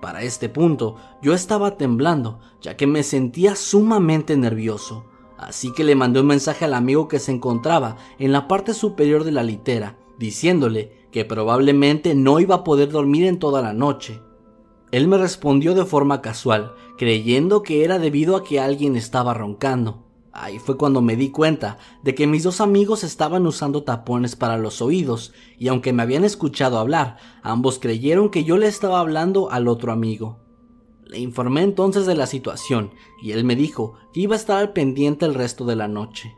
Para 0.03 0.23
este 0.23 0.49
punto, 0.49 0.97
yo 1.23 1.35
estaba 1.35 1.77
temblando, 1.77 2.41
ya 2.61 2.77
que 2.77 2.87
me 2.87 3.03
sentía 3.03 3.55
sumamente 3.55 4.37
nervioso, 4.37 5.05
así 5.39 5.73
que 5.73 5.85
le 5.85 5.95
mandé 5.95 6.21
un 6.21 6.27
mensaje 6.27 6.65
al 6.65 6.75
amigo 6.75 7.07
que 7.07 7.19
se 7.19 7.31
encontraba 7.31 7.97
en 8.19 8.33
la 8.33 8.49
parte 8.49 8.75
superior 8.75 9.25
de 9.25 9.33
la 9.33 9.45
litera, 9.45 9.99
diciéndole 10.19 11.07
que 11.13 11.25
probablemente 11.25 12.15
no 12.15 12.41
iba 12.41 12.57
a 12.57 12.65
poder 12.65 12.91
dormir 12.91 13.27
en 13.27 13.39
toda 13.39 13.63
la 13.63 13.73
noche. 13.73 14.21
Él 14.91 15.07
me 15.07 15.19
respondió 15.19 15.75
de 15.75 15.85
forma 15.85 16.21
casual, 16.23 16.75
creyendo 16.99 17.63
que 17.63 17.85
era 17.85 17.99
debido 17.99 18.37
a 18.37 18.43
que 18.43 18.59
alguien 18.59 18.97
estaba 18.97 19.35
roncando. 19.35 20.10
Ahí 20.33 20.59
fue 20.61 20.77
cuando 20.77 21.03
me 21.03 21.17
di 21.17 21.31
cuenta 21.31 21.79
de 22.03 22.15
que 22.15 22.27
mis 22.27 22.45
dos 22.45 22.61
amigos 22.61 23.03
estaban 23.03 23.47
usando 23.47 23.83
tapones 23.83 24.37
para 24.37 24.59
los 24.59 24.81
oídos, 24.81 25.33
y 25.59 25.69
aunque 25.69 25.93
me 25.93 26.03
habían 26.03 26.25
escuchado 26.25 26.79
hablar, 26.79 27.17
ambos 27.43 27.79
creyeron 27.79 28.31
que 28.31 28.45
yo 28.45 28.57
le 28.57 28.69
estaba 28.69 29.01
hablando 29.01 29.51
al 29.51 29.67
otro 29.67 29.91
amigo. 29.91 30.39
Le 31.05 31.19
informé 31.19 31.63
entonces 31.63 32.07
de 32.07 32.15
la 32.15 32.27
situación, 32.27 32.93
y 33.21 33.33
él 33.33 33.43
me 33.43 33.57
dijo 33.57 33.95
que 34.13 34.21
iba 34.21 34.35
a 34.35 34.39
estar 34.39 34.59
al 34.59 34.73
pendiente 34.73 35.27
el 35.27 35.35
resto 35.35 35.65
de 35.65 35.75
la 35.75 35.89
noche. 35.89 36.33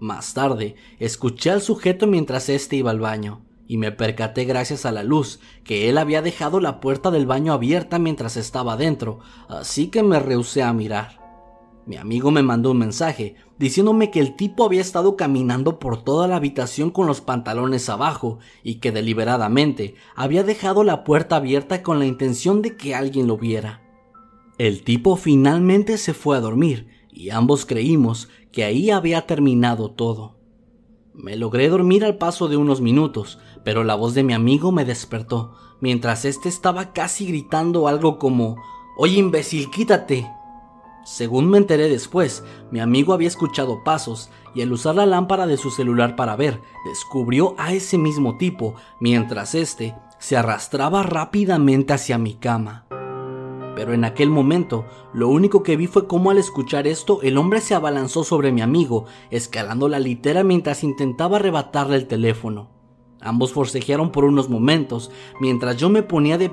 Más 0.00 0.32
tarde, 0.32 0.76
escuché 0.98 1.50
al 1.50 1.60
sujeto 1.60 2.06
mientras 2.06 2.48
éste 2.48 2.76
iba 2.76 2.90
al 2.90 3.00
baño, 3.00 3.44
y 3.68 3.76
me 3.76 3.92
percaté 3.92 4.46
gracias 4.46 4.86
a 4.86 4.92
la 4.92 5.04
luz 5.04 5.38
que 5.64 5.90
él 5.90 5.98
había 5.98 6.22
dejado 6.22 6.60
la 6.60 6.80
puerta 6.80 7.10
del 7.10 7.26
baño 7.26 7.52
abierta 7.52 7.98
mientras 7.98 8.38
estaba 8.38 8.78
dentro, 8.78 9.20
así 9.48 9.88
que 9.88 10.02
me 10.02 10.18
rehusé 10.18 10.62
a 10.62 10.72
mirar. 10.72 11.21
Mi 11.84 11.96
amigo 11.96 12.30
me 12.30 12.42
mandó 12.42 12.70
un 12.70 12.78
mensaje 12.78 13.34
diciéndome 13.58 14.10
que 14.10 14.20
el 14.20 14.36
tipo 14.36 14.64
había 14.64 14.80
estado 14.80 15.16
caminando 15.16 15.80
por 15.80 16.02
toda 16.02 16.28
la 16.28 16.36
habitación 16.36 16.90
con 16.90 17.06
los 17.08 17.20
pantalones 17.20 17.88
abajo 17.88 18.38
y 18.62 18.76
que 18.76 18.92
deliberadamente 18.92 19.96
había 20.14 20.44
dejado 20.44 20.84
la 20.84 21.02
puerta 21.02 21.36
abierta 21.36 21.82
con 21.82 21.98
la 21.98 22.06
intención 22.06 22.62
de 22.62 22.76
que 22.76 22.94
alguien 22.94 23.26
lo 23.26 23.36
viera. 23.36 23.82
El 24.58 24.84
tipo 24.84 25.16
finalmente 25.16 25.98
se 25.98 26.14
fue 26.14 26.36
a 26.36 26.40
dormir 26.40 26.88
y 27.10 27.30
ambos 27.30 27.66
creímos 27.66 28.28
que 28.52 28.64
ahí 28.64 28.90
había 28.90 29.26
terminado 29.26 29.90
todo. 29.90 30.36
Me 31.14 31.36
logré 31.36 31.68
dormir 31.68 32.04
al 32.04 32.16
paso 32.16 32.48
de 32.48 32.56
unos 32.56 32.80
minutos, 32.80 33.38
pero 33.64 33.82
la 33.82 33.96
voz 33.96 34.14
de 34.14 34.22
mi 34.22 34.34
amigo 34.34 34.72
me 34.72 34.84
despertó, 34.84 35.56
mientras 35.80 36.24
éste 36.24 36.48
estaba 36.48 36.92
casi 36.92 37.26
gritando 37.26 37.88
algo 37.88 38.18
como 38.18 38.56
Oye 38.96 39.18
imbécil, 39.18 39.70
quítate. 39.70 40.30
Según 41.04 41.50
me 41.50 41.58
enteré 41.58 41.88
después, 41.88 42.44
mi 42.70 42.78
amigo 42.78 43.12
había 43.12 43.28
escuchado 43.28 43.82
pasos 43.82 44.30
y 44.54 44.62
al 44.62 44.72
usar 44.72 44.94
la 44.94 45.06
lámpara 45.06 45.46
de 45.46 45.56
su 45.56 45.70
celular 45.70 46.14
para 46.14 46.36
ver, 46.36 46.60
descubrió 46.84 47.54
a 47.58 47.72
ese 47.72 47.98
mismo 47.98 48.36
tipo 48.36 48.74
mientras 49.00 49.54
éste 49.54 49.96
se 50.18 50.36
arrastraba 50.36 51.02
rápidamente 51.02 51.92
hacia 51.92 52.18
mi 52.18 52.34
cama. 52.34 52.86
Pero 53.74 53.94
en 53.94 54.04
aquel 54.04 54.30
momento, 54.30 54.84
lo 55.12 55.28
único 55.28 55.62
que 55.62 55.76
vi 55.76 55.88
fue 55.88 56.06
cómo 56.06 56.30
al 56.30 56.38
escuchar 56.38 56.86
esto 56.86 57.20
el 57.22 57.36
hombre 57.38 57.60
se 57.60 57.74
abalanzó 57.74 58.22
sobre 58.22 58.52
mi 58.52 58.60
amigo, 58.60 59.06
escalando 59.30 59.88
la 59.88 59.98
litera 59.98 60.44
mientras 60.44 60.84
intentaba 60.84 61.38
arrebatarle 61.38 61.96
el 61.96 62.06
teléfono. 62.06 62.70
Ambos 63.20 63.52
forcejearon 63.52 64.12
por 64.12 64.24
unos 64.24 64.48
momentos, 64.48 65.10
mientras 65.40 65.76
yo 65.76 65.88
me 65.88 66.02
ponía 66.02 66.38
de 66.38 66.52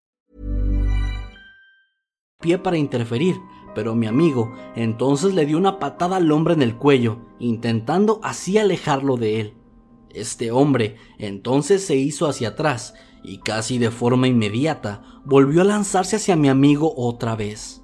Pie 2.41 2.57
para 2.57 2.77
interferir, 2.77 3.39
pero 3.73 3.95
mi 3.95 4.07
amigo 4.07 4.51
entonces 4.75 5.33
le 5.33 5.45
dio 5.45 5.57
una 5.57 5.79
patada 5.79 6.17
al 6.17 6.31
hombre 6.31 6.53
en 6.53 6.61
el 6.61 6.75
cuello, 6.75 7.19
intentando 7.39 8.19
así 8.23 8.57
alejarlo 8.57 9.15
de 9.17 9.39
él. 9.39 9.53
Este 10.09 10.51
hombre 10.51 10.97
entonces 11.17 11.85
se 11.85 11.95
hizo 11.95 12.27
hacia 12.27 12.49
atrás 12.49 12.93
y 13.23 13.37
casi 13.37 13.77
de 13.77 13.91
forma 13.91 14.27
inmediata 14.27 15.03
volvió 15.23 15.61
a 15.61 15.65
lanzarse 15.65 16.17
hacia 16.17 16.35
mi 16.35 16.49
amigo 16.49 16.93
otra 16.97 17.35
vez. 17.35 17.81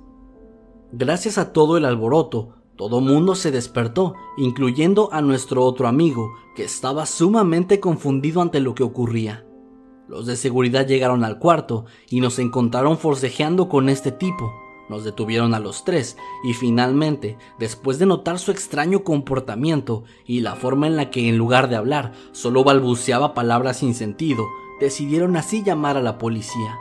Gracias 0.92 1.38
a 1.38 1.54
todo 1.54 1.78
el 1.78 1.86
alboroto, 1.86 2.56
todo 2.76 3.02
mundo 3.02 3.34
se 3.36 3.52
despertó, 3.52 4.14
incluyendo 4.38 5.10
a 5.12 5.22
nuestro 5.22 5.64
otro 5.64 5.88
amigo, 5.88 6.34
que 6.56 6.64
estaba 6.64 7.06
sumamente 7.06 7.80
confundido 7.80 8.42
ante 8.42 8.60
lo 8.60 8.76
que 8.76 8.84
ocurría. 8.84 9.47
Los 10.08 10.26
de 10.26 10.38
seguridad 10.38 10.88
llegaron 10.88 11.24
al 11.24 11.38
cuarto 11.38 11.86
y 12.10 12.22
nos 12.22 12.40
encontraron 12.40 12.98
forcejeando 12.98 13.68
con 13.68 13.90
este 13.90 14.12
tipo. 14.12 14.54
Nos 14.90 15.04
detuvieron 15.04 15.54
a 15.54 15.60
los 15.60 15.84
tres 15.84 16.16
y 16.46 16.54
finalmente, 16.54 17.38
después 17.60 18.00
de 18.00 18.06
notar 18.06 18.40
su 18.40 18.52
extraño 18.52 19.04
comportamiento 19.04 20.06
y 20.26 20.40
la 20.40 20.56
forma 20.56 20.88
en 20.88 20.96
la 20.96 21.10
que 21.10 21.28
en 21.28 21.38
lugar 21.38 21.68
de 21.68 21.76
hablar 21.76 22.14
solo 22.32 22.64
balbuceaba 22.64 23.34
palabras 23.34 23.78
sin 23.78 23.94
sentido, 23.94 24.48
decidieron 24.80 25.36
así 25.36 25.62
llamar 25.62 25.98
a 25.98 26.02
la 26.02 26.18
policía. 26.18 26.78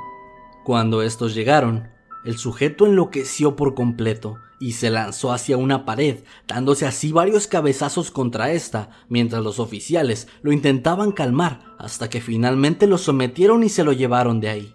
Cuando 0.65 1.03
estos 1.03 1.35
llegaron, 1.35 1.89
el 2.25 2.39
sujeto 2.39 2.87
enloqueció 2.87 3.57
por 3.57 3.75
completo 3.75 4.39
y 4.59 4.73
se 4.73 4.91
lanzó 4.91 5.33
hacia 5.33 5.57
una 5.57 5.85
pared, 5.85 6.25
dándose 6.47 6.87
así 6.87 7.13
varios 7.13 7.47
cabezazos 7.47 8.11
contra 8.11 8.53
esta, 8.53 8.91
mientras 9.09 9.43
los 9.43 9.59
oficiales 9.59 10.29
lo 10.43 10.53
intentaban 10.53 11.13
calmar, 11.13 11.75
hasta 11.79 12.09
que 12.09 12.21
finalmente 12.21 12.87
lo 12.87 12.99
sometieron 12.99 13.65
y 13.65 13.69
se 13.69 13.85
lo 13.85 13.93
llevaron 13.93 14.41
de 14.41 14.49
ahí. 14.49 14.75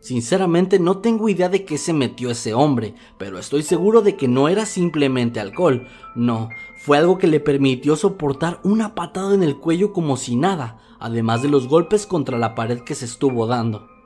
Sinceramente 0.00 0.78
no 0.78 0.98
tengo 0.98 1.28
idea 1.28 1.50
de 1.50 1.64
qué 1.66 1.76
se 1.76 1.92
metió 1.92 2.30
ese 2.30 2.54
hombre, 2.54 2.94
pero 3.18 3.38
estoy 3.38 3.62
seguro 3.62 4.00
de 4.00 4.16
que 4.16 4.28
no 4.28 4.48
era 4.48 4.64
simplemente 4.64 5.40
alcohol, 5.40 5.86
no, 6.14 6.48
fue 6.78 6.96
algo 6.96 7.18
que 7.18 7.26
le 7.26 7.38
permitió 7.38 7.96
soportar 7.96 8.60
una 8.64 8.94
patada 8.94 9.34
en 9.34 9.42
el 9.42 9.58
cuello 9.58 9.92
como 9.92 10.16
si 10.16 10.36
nada, 10.36 10.78
además 10.98 11.42
de 11.42 11.50
los 11.50 11.68
golpes 11.68 12.06
contra 12.06 12.38
la 12.38 12.54
pared 12.54 12.80
que 12.80 12.94
se 12.94 13.04
estuvo 13.04 13.46
dando. 13.46 13.99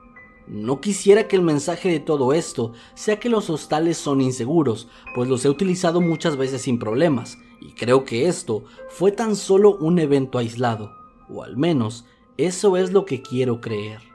No 0.47 0.81
quisiera 0.81 1.27
que 1.27 1.37
el 1.37 1.43
mensaje 1.43 1.89
de 1.89 2.01
todo 2.01 2.33
esto 2.33 2.73
sea 2.95 3.19
que 3.19 3.29
los 3.29 3.49
hostales 3.49 3.97
son 3.97 4.21
inseguros, 4.21 4.89
pues 5.15 5.29
los 5.29 5.45
he 5.45 5.49
utilizado 5.49 6.01
muchas 6.01 6.37
veces 6.37 6.63
sin 6.63 6.79
problemas, 6.79 7.39
y 7.61 7.73
creo 7.73 8.05
que 8.05 8.29
esto 8.29 8.65
fue 8.89 9.11
tan 9.11 9.37
solo 9.37 9.77
un 9.77 9.99
evento 9.99 10.39
aislado, 10.39 10.93
o 11.29 11.43
al 11.43 11.57
menos 11.57 12.05
eso 12.37 12.77
es 12.77 12.93
lo 12.93 13.07
que 13.07 13.23
quiero 13.23 13.61
creer. 13.61 14.14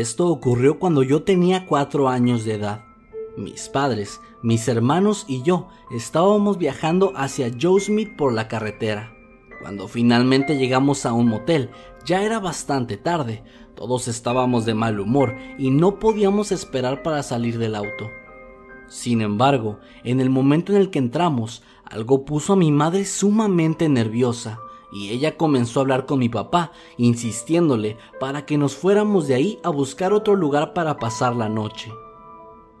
Esto 0.00 0.26
ocurrió 0.26 0.80
cuando 0.80 1.04
yo 1.04 1.22
tenía 1.22 1.66
cuatro 1.66 2.08
años 2.08 2.44
de 2.44 2.54
edad. 2.54 2.84
Mis 3.36 3.68
padres, 3.68 4.20
mis 4.42 4.66
hermanos 4.66 5.24
y 5.28 5.42
yo 5.42 5.68
estábamos 5.92 6.58
viajando 6.58 7.12
hacia 7.14 7.52
Joe 7.60 7.80
Smith 7.80 8.16
por 8.16 8.32
la 8.32 8.48
carretera. 8.48 9.14
Cuando 9.62 9.86
finalmente 9.86 10.56
llegamos 10.58 11.06
a 11.06 11.12
un 11.12 11.28
motel, 11.28 11.70
ya 12.04 12.24
era 12.24 12.40
bastante 12.40 12.96
tarde, 12.96 13.44
todos 13.76 14.08
estábamos 14.08 14.66
de 14.66 14.74
mal 14.74 14.98
humor 14.98 15.36
y 15.58 15.70
no 15.70 16.00
podíamos 16.00 16.50
esperar 16.50 17.04
para 17.04 17.22
salir 17.22 17.58
del 17.58 17.76
auto. 17.76 18.10
Sin 18.88 19.20
embargo, 19.20 19.78
en 20.02 20.20
el 20.20 20.28
momento 20.28 20.72
en 20.72 20.80
el 20.80 20.90
que 20.90 20.98
entramos, 20.98 21.62
algo 21.84 22.24
puso 22.24 22.54
a 22.54 22.56
mi 22.56 22.72
madre 22.72 23.04
sumamente 23.04 23.88
nerviosa 23.88 24.58
y 24.94 25.10
ella 25.10 25.36
comenzó 25.36 25.80
a 25.80 25.82
hablar 25.82 26.06
con 26.06 26.20
mi 26.20 26.28
papá, 26.28 26.72
insistiéndole 26.96 27.98
para 28.20 28.46
que 28.46 28.56
nos 28.56 28.76
fuéramos 28.76 29.26
de 29.26 29.34
ahí 29.34 29.58
a 29.64 29.68
buscar 29.68 30.12
otro 30.12 30.36
lugar 30.36 30.72
para 30.72 30.96
pasar 30.98 31.34
la 31.34 31.48
noche. 31.48 31.92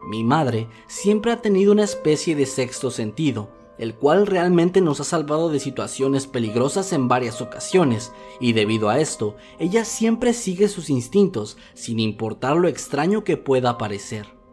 Mi 0.08 0.22
madre 0.22 0.68
siempre 0.86 1.32
ha 1.32 1.42
tenido 1.42 1.72
una 1.72 1.82
especie 1.82 2.36
de 2.36 2.46
sexto 2.46 2.90
sentido, 2.90 3.48
el 3.78 3.94
cual 3.96 4.26
realmente 4.26 4.80
nos 4.80 5.00
ha 5.00 5.04
salvado 5.04 5.48
de 5.48 5.58
situaciones 5.58 6.26
peligrosas 6.26 6.92
en 6.92 7.08
varias 7.08 7.40
ocasiones, 7.40 8.12
y 8.38 8.52
debido 8.52 8.88
a 8.88 9.00
esto, 9.00 9.34
ella 9.58 9.84
siempre 9.84 10.32
sigue 10.32 10.68
sus 10.68 10.90
instintos, 10.90 11.56
sin 11.74 11.98
importar 11.98 12.56
lo 12.56 12.68
extraño 12.68 13.24
que 13.24 13.36
pueda 13.36 13.76
parecer. 13.76 14.43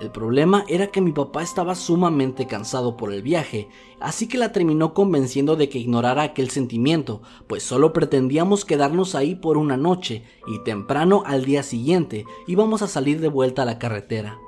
El 0.00 0.10
problema 0.10 0.64
era 0.66 0.88
que 0.88 1.00
mi 1.00 1.12
papá 1.12 1.42
estaba 1.42 1.76
sumamente 1.76 2.48
cansado 2.48 2.96
por 2.96 3.12
el 3.12 3.22
viaje, 3.22 3.68
así 4.00 4.26
que 4.26 4.38
la 4.38 4.50
terminó 4.50 4.92
convenciendo 4.92 5.54
de 5.54 5.68
que 5.68 5.78
ignorara 5.78 6.22
aquel 6.22 6.50
sentimiento, 6.50 7.22
pues 7.46 7.62
solo 7.62 7.92
pretendíamos 7.92 8.64
quedarnos 8.64 9.14
ahí 9.14 9.36
por 9.36 9.56
una 9.56 9.76
noche 9.76 10.24
y 10.48 10.58
temprano 10.64 11.22
al 11.26 11.44
día 11.44 11.62
siguiente 11.62 12.24
íbamos 12.48 12.82
a 12.82 12.88
salir 12.88 13.20
de 13.20 13.28
vuelta 13.28 13.62
a 13.62 13.66
la 13.66 13.78
carretera. 13.78 14.38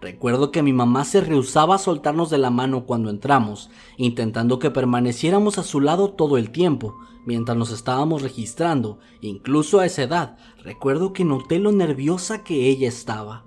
Recuerdo 0.00 0.50
que 0.50 0.62
mi 0.62 0.72
mamá 0.72 1.04
se 1.04 1.20
rehusaba 1.20 1.76
a 1.76 1.78
soltarnos 1.78 2.28
de 2.28 2.38
la 2.38 2.50
mano 2.50 2.86
cuando 2.86 3.08
entramos, 3.08 3.70
intentando 3.96 4.58
que 4.58 4.70
permaneciéramos 4.70 5.58
a 5.58 5.62
su 5.62 5.80
lado 5.80 6.10
todo 6.10 6.38
el 6.38 6.50
tiempo, 6.50 6.96
mientras 7.24 7.56
nos 7.56 7.70
estábamos 7.70 8.22
registrando, 8.22 8.98
incluso 9.20 9.78
a 9.78 9.86
esa 9.86 10.02
edad, 10.02 10.36
recuerdo 10.62 11.12
que 11.12 11.24
noté 11.24 11.60
lo 11.60 11.72
nerviosa 11.72 12.44
que 12.44 12.68
ella 12.68 12.88
estaba. 12.88 13.45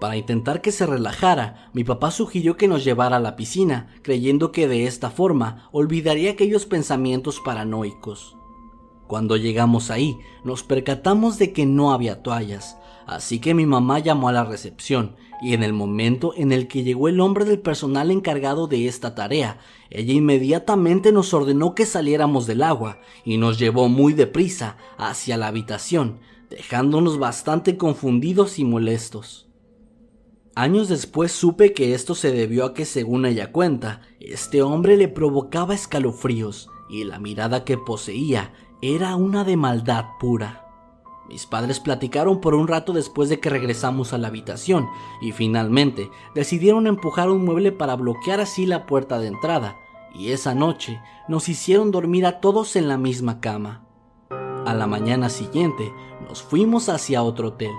Para 0.00 0.16
intentar 0.16 0.60
que 0.60 0.72
se 0.72 0.84
relajara, 0.84 1.70
mi 1.72 1.82
papá 1.82 2.10
sugirió 2.10 2.56
que 2.56 2.68
nos 2.68 2.84
llevara 2.84 3.16
a 3.16 3.20
la 3.20 3.34
piscina, 3.34 3.94
creyendo 4.02 4.52
que 4.52 4.68
de 4.68 4.86
esta 4.86 5.10
forma 5.10 5.68
olvidaría 5.72 6.32
aquellos 6.32 6.66
pensamientos 6.66 7.40
paranoicos. 7.40 8.36
Cuando 9.06 9.36
llegamos 9.36 9.90
ahí, 9.90 10.18
nos 10.44 10.64
percatamos 10.64 11.38
de 11.38 11.52
que 11.52 11.64
no 11.64 11.92
había 11.92 12.22
toallas, 12.22 12.76
así 13.06 13.38
que 13.38 13.54
mi 13.54 13.64
mamá 13.64 14.00
llamó 14.00 14.28
a 14.28 14.32
la 14.32 14.44
recepción, 14.44 15.16
y 15.40 15.54
en 15.54 15.62
el 15.62 15.72
momento 15.72 16.32
en 16.36 16.52
el 16.52 16.66
que 16.66 16.82
llegó 16.82 17.08
el 17.08 17.20
hombre 17.20 17.44
del 17.44 17.60
personal 17.60 18.10
encargado 18.10 18.66
de 18.66 18.88
esta 18.88 19.14
tarea, 19.14 19.58
ella 19.90 20.12
inmediatamente 20.12 21.12
nos 21.12 21.32
ordenó 21.32 21.74
que 21.74 21.86
saliéramos 21.86 22.46
del 22.46 22.62
agua 22.62 22.98
y 23.24 23.36
nos 23.36 23.58
llevó 23.58 23.88
muy 23.88 24.12
deprisa 24.12 24.76
hacia 24.98 25.36
la 25.36 25.46
habitación, 25.46 26.18
dejándonos 26.50 27.18
bastante 27.18 27.76
confundidos 27.76 28.58
y 28.58 28.64
molestos. 28.64 29.45
Años 30.58 30.88
después 30.88 31.32
supe 31.32 31.74
que 31.74 31.92
esto 31.92 32.14
se 32.14 32.32
debió 32.32 32.64
a 32.64 32.72
que, 32.72 32.86
según 32.86 33.26
ella 33.26 33.52
cuenta, 33.52 34.00
este 34.20 34.62
hombre 34.62 34.96
le 34.96 35.06
provocaba 35.06 35.74
escalofríos 35.74 36.70
y 36.88 37.04
la 37.04 37.18
mirada 37.18 37.62
que 37.62 37.76
poseía 37.76 38.54
era 38.80 39.16
una 39.16 39.44
de 39.44 39.58
maldad 39.58 40.06
pura. 40.18 40.64
Mis 41.28 41.44
padres 41.44 41.78
platicaron 41.78 42.40
por 42.40 42.54
un 42.54 42.68
rato 42.68 42.94
después 42.94 43.28
de 43.28 43.38
que 43.38 43.50
regresamos 43.50 44.14
a 44.14 44.18
la 44.18 44.28
habitación 44.28 44.88
y 45.20 45.32
finalmente 45.32 46.08
decidieron 46.34 46.86
empujar 46.86 47.28
un 47.28 47.44
mueble 47.44 47.70
para 47.70 47.94
bloquear 47.94 48.40
así 48.40 48.64
la 48.64 48.86
puerta 48.86 49.18
de 49.18 49.26
entrada 49.26 49.76
y 50.14 50.30
esa 50.30 50.54
noche 50.54 51.02
nos 51.28 51.50
hicieron 51.50 51.90
dormir 51.90 52.24
a 52.24 52.40
todos 52.40 52.76
en 52.76 52.88
la 52.88 52.96
misma 52.96 53.40
cama. 53.40 53.84
A 54.30 54.72
la 54.72 54.86
mañana 54.86 55.28
siguiente 55.28 55.92
nos 56.26 56.42
fuimos 56.42 56.88
hacia 56.88 57.22
otro 57.22 57.48
hotel 57.48 57.72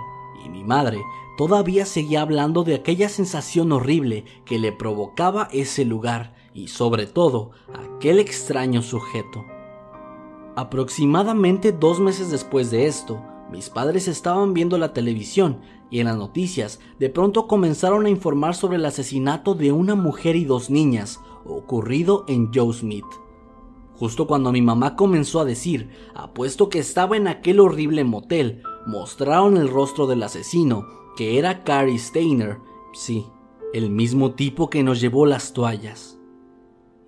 mi 0.50 0.64
madre 0.64 1.02
todavía 1.38 1.86
seguía 1.86 2.22
hablando 2.22 2.64
de 2.64 2.76
aquella 2.76 3.10
sensación 3.10 3.72
horrible 3.72 4.26
que 4.46 4.60
le 4.60 4.72
provocaba 4.72 5.48
ese 5.52 5.86
lugar 5.86 6.36
y 6.54 6.68
sobre 6.68 7.06
todo 7.06 7.52
aquel 7.74 8.20
extraño 8.20 8.82
sujeto. 8.82 9.46
Aproximadamente 10.56 11.72
dos 11.72 12.00
meses 12.00 12.32
después 12.32 12.72
de 12.72 12.88
esto, 12.88 13.22
mis 13.52 13.70
padres 13.70 14.08
estaban 14.08 14.54
viendo 14.54 14.78
la 14.78 14.92
televisión 14.92 15.62
y 15.90 16.00
en 16.00 16.08
las 16.08 16.18
noticias 16.18 16.80
de 17.00 17.10
pronto 17.10 17.48
comenzaron 17.48 18.06
a 18.06 18.10
informar 18.10 18.56
sobre 18.56 18.78
el 18.78 18.86
asesinato 18.86 19.54
de 19.54 19.72
una 19.72 19.96
mujer 19.96 20.36
y 20.36 20.46
dos 20.46 20.70
niñas 20.70 21.22
ocurrido 21.46 22.26
en 22.28 22.52
Joe 22.54 22.74
Smith. 22.74 23.06
Justo 23.94 24.28
cuando 24.28 24.52
mi 24.52 24.62
mamá 24.62 24.96
comenzó 24.96 25.40
a 25.40 25.46
decir, 25.46 25.90
apuesto 26.14 26.70
que 26.70 26.80
estaba 26.80 27.18
en 27.18 27.28
aquel 27.28 27.60
horrible 27.60 28.04
motel, 28.04 28.62
mostraron 28.88 29.58
el 29.58 29.68
rostro 29.68 30.08
del 30.08 30.24
asesino 30.24 30.88
que 31.18 31.38
era 31.38 31.66
Carrie 31.66 32.00
Steiner, 32.00 32.60
sí, 32.94 33.28
el 33.74 33.90
mismo 33.90 34.32
tipo 34.32 34.70
que 34.70 34.82
nos 34.82 35.02
llevó 35.02 35.26
las 35.26 35.52
toallas. 35.52 36.18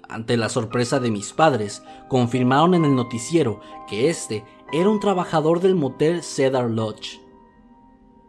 Ante 0.09 0.35
la 0.35 0.49
sorpresa 0.49 0.99
de 0.99 1.09
mis 1.09 1.31
padres, 1.31 1.81
confirmaron 2.09 2.73
en 2.73 2.83
el 2.83 2.95
noticiero 2.95 3.61
que 3.87 4.09
este 4.09 4.43
era 4.73 4.89
un 4.89 4.99
trabajador 4.99 5.61
del 5.61 5.75
motel 5.75 6.21
Cedar 6.21 6.69
Lodge. 6.69 7.21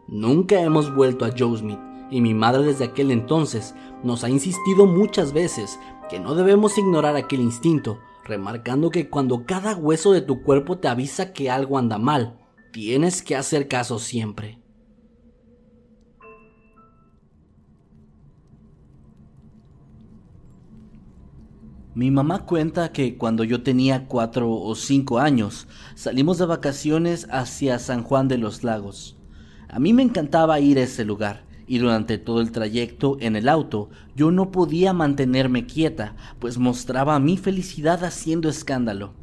Nunca 0.07 0.61
hemos 0.61 0.95
vuelto 0.95 1.25
a 1.25 1.31
Joe 1.37 1.57
Smith 1.57 1.79
y 2.09 2.21
mi 2.21 2.33
madre 2.33 2.63
desde 2.63 2.85
aquel 2.85 3.11
entonces 3.11 3.75
nos 4.01 4.23
ha 4.23 4.29
insistido 4.29 4.85
muchas 4.85 5.33
veces 5.33 5.77
que 6.09 6.21
no 6.21 6.35
debemos 6.35 6.77
ignorar 6.77 7.17
aquel 7.17 7.41
instinto, 7.41 7.99
remarcando 8.23 8.91
que 8.91 9.09
cuando 9.09 9.45
cada 9.45 9.75
hueso 9.75 10.13
de 10.13 10.21
tu 10.21 10.41
cuerpo 10.41 10.77
te 10.77 10.87
avisa 10.87 11.33
que 11.33 11.49
algo 11.49 11.77
anda 11.77 11.97
mal, 11.97 12.40
tienes 12.71 13.21
que 13.21 13.35
hacer 13.35 13.67
caso 13.67 13.99
siempre. 13.99 14.61
Mi 21.93 22.09
mamá 22.09 22.45
cuenta 22.45 22.93
que 22.93 23.17
cuando 23.17 23.43
yo 23.43 23.63
tenía 23.63 24.07
cuatro 24.07 24.49
o 24.49 24.75
cinco 24.75 25.19
años 25.19 25.67
salimos 25.93 26.37
de 26.37 26.45
vacaciones 26.45 27.27
hacia 27.29 27.79
San 27.79 28.03
Juan 28.03 28.29
de 28.29 28.37
los 28.37 28.63
Lagos. 28.63 29.17
A 29.67 29.77
mí 29.77 29.91
me 29.91 30.01
encantaba 30.01 30.61
ir 30.61 30.77
a 30.77 30.83
ese 30.83 31.03
lugar 31.03 31.45
y 31.67 31.79
durante 31.79 32.17
todo 32.17 32.39
el 32.39 32.53
trayecto 32.53 33.17
en 33.19 33.35
el 33.35 33.49
auto 33.49 33.89
yo 34.15 34.31
no 34.31 34.51
podía 34.51 34.93
mantenerme 34.93 35.65
quieta, 35.65 36.15
pues 36.39 36.57
mostraba 36.57 37.19
mi 37.19 37.35
felicidad 37.37 38.05
haciendo 38.05 38.47
escándalo. 38.47 39.20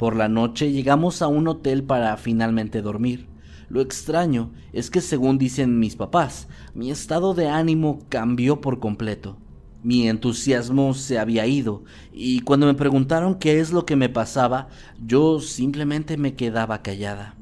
Por 0.00 0.16
la 0.16 0.30
noche 0.30 0.72
llegamos 0.72 1.20
a 1.20 1.26
un 1.26 1.46
hotel 1.46 1.84
para 1.84 2.16
finalmente 2.16 2.80
dormir. 2.80 3.28
Lo 3.68 3.82
extraño 3.82 4.50
es 4.72 4.88
que 4.88 5.02
según 5.02 5.36
dicen 5.36 5.78
mis 5.78 5.94
papás, 5.94 6.48
mi 6.72 6.90
estado 6.90 7.34
de 7.34 7.50
ánimo 7.50 7.98
cambió 8.08 8.62
por 8.62 8.80
completo. 8.80 9.36
Mi 9.82 10.08
entusiasmo 10.08 10.94
se 10.94 11.18
había 11.18 11.46
ido 11.46 11.84
y 12.14 12.40
cuando 12.40 12.64
me 12.64 12.72
preguntaron 12.72 13.34
qué 13.34 13.60
es 13.60 13.72
lo 13.72 13.84
que 13.84 13.94
me 13.94 14.08
pasaba, 14.08 14.68
yo 15.04 15.38
simplemente 15.38 16.16
me 16.16 16.32
quedaba 16.32 16.80
callada. 16.80 17.36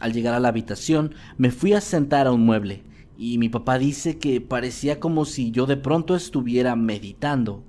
Al 0.00 0.14
llegar 0.14 0.32
a 0.32 0.40
la 0.40 0.48
habitación 0.48 1.14
me 1.36 1.50
fui 1.50 1.74
a 1.74 1.82
sentar 1.82 2.26
a 2.26 2.32
un 2.32 2.46
mueble 2.46 2.84
y 3.18 3.36
mi 3.36 3.50
papá 3.50 3.76
dice 3.76 4.16
que 4.16 4.40
parecía 4.40 4.98
como 4.98 5.26
si 5.26 5.50
yo 5.50 5.66
de 5.66 5.76
pronto 5.76 6.16
estuviera 6.16 6.74
meditando. 6.74 7.64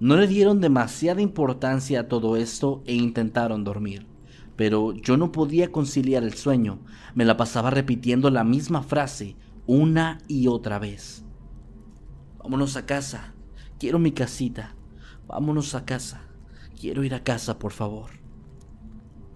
No 0.00 0.16
le 0.16 0.26
dieron 0.26 0.60
demasiada 0.60 1.22
importancia 1.22 2.00
a 2.00 2.08
todo 2.08 2.36
esto 2.36 2.82
e 2.86 2.94
intentaron 2.94 3.64
dormir, 3.64 4.06
pero 4.56 4.92
yo 4.92 5.16
no 5.16 5.32
podía 5.32 5.72
conciliar 5.72 6.24
el 6.24 6.34
sueño, 6.34 6.80
me 7.14 7.24
la 7.24 7.36
pasaba 7.36 7.70
repitiendo 7.70 8.30
la 8.30 8.44
misma 8.44 8.82
frase 8.82 9.36
una 9.66 10.18
y 10.28 10.48
otra 10.48 10.78
vez. 10.78 11.24
Vámonos 12.38 12.76
a 12.76 12.84
casa, 12.84 13.34
Quiero 13.78 13.98
mi 13.98 14.12
casita. 14.12 14.74
Vámonos 15.26 15.74
a 15.74 15.84
casa. 15.84 16.22
Quiero 16.80 17.04
ir 17.04 17.14
a 17.14 17.22
casa, 17.22 17.58
por 17.58 17.72
favor. 17.72 18.23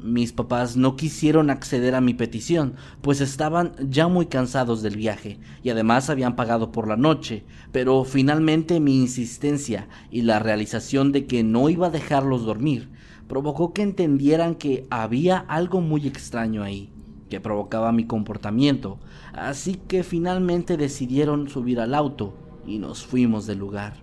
Mis 0.01 0.33
papás 0.33 0.77
no 0.77 0.95
quisieron 0.95 1.51
acceder 1.51 1.97
a 1.97 2.01
mi 2.01 2.15
petición, 2.15 2.75
pues 3.03 3.21
estaban 3.21 3.73
ya 3.81 4.07
muy 4.07 4.27
cansados 4.27 4.81
del 4.81 4.97
viaje 4.97 5.41
y 5.65 5.71
además 5.71 6.09
habían 6.09 6.37
pagado 6.37 6.71
por 6.71 6.87
la 6.87 6.97
noche, 6.97 7.45
pero 7.73 8.05
finalmente 8.05 8.79
mi 8.79 9.01
insistencia 9.01 9.89
y 10.13 10.23
la 10.23 10.39
realización 10.39 11.11
de 11.11 11.27
que 11.27 11.43
no 11.43 11.69
iba 11.69 11.89
a 11.89 11.91
dejarlos 11.91 12.45
dormir 12.45 12.91
provocó 13.27 13.73
que 13.73 13.83
entendieran 13.83 14.55
que 14.55 14.87
había 14.89 15.39
algo 15.39 15.81
muy 15.81 16.07
extraño 16.07 16.63
ahí, 16.63 16.93
que 17.29 17.41
provocaba 17.41 17.91
mi 17.91 18.07
comportamiento, 18.07 19.01
así 19.33 19.75
que 19.75 20.05
finalmente 20.05 20.77
decidieron 20.77 21.49
subir 21.49 21.81
al 21.81 21.95
auto 21.95 22.35
y 22.67 22.79
nos 22.79 23.05
fuimos 23.05 23.47
del 23.47 23.59
lugar. 23.59 23.95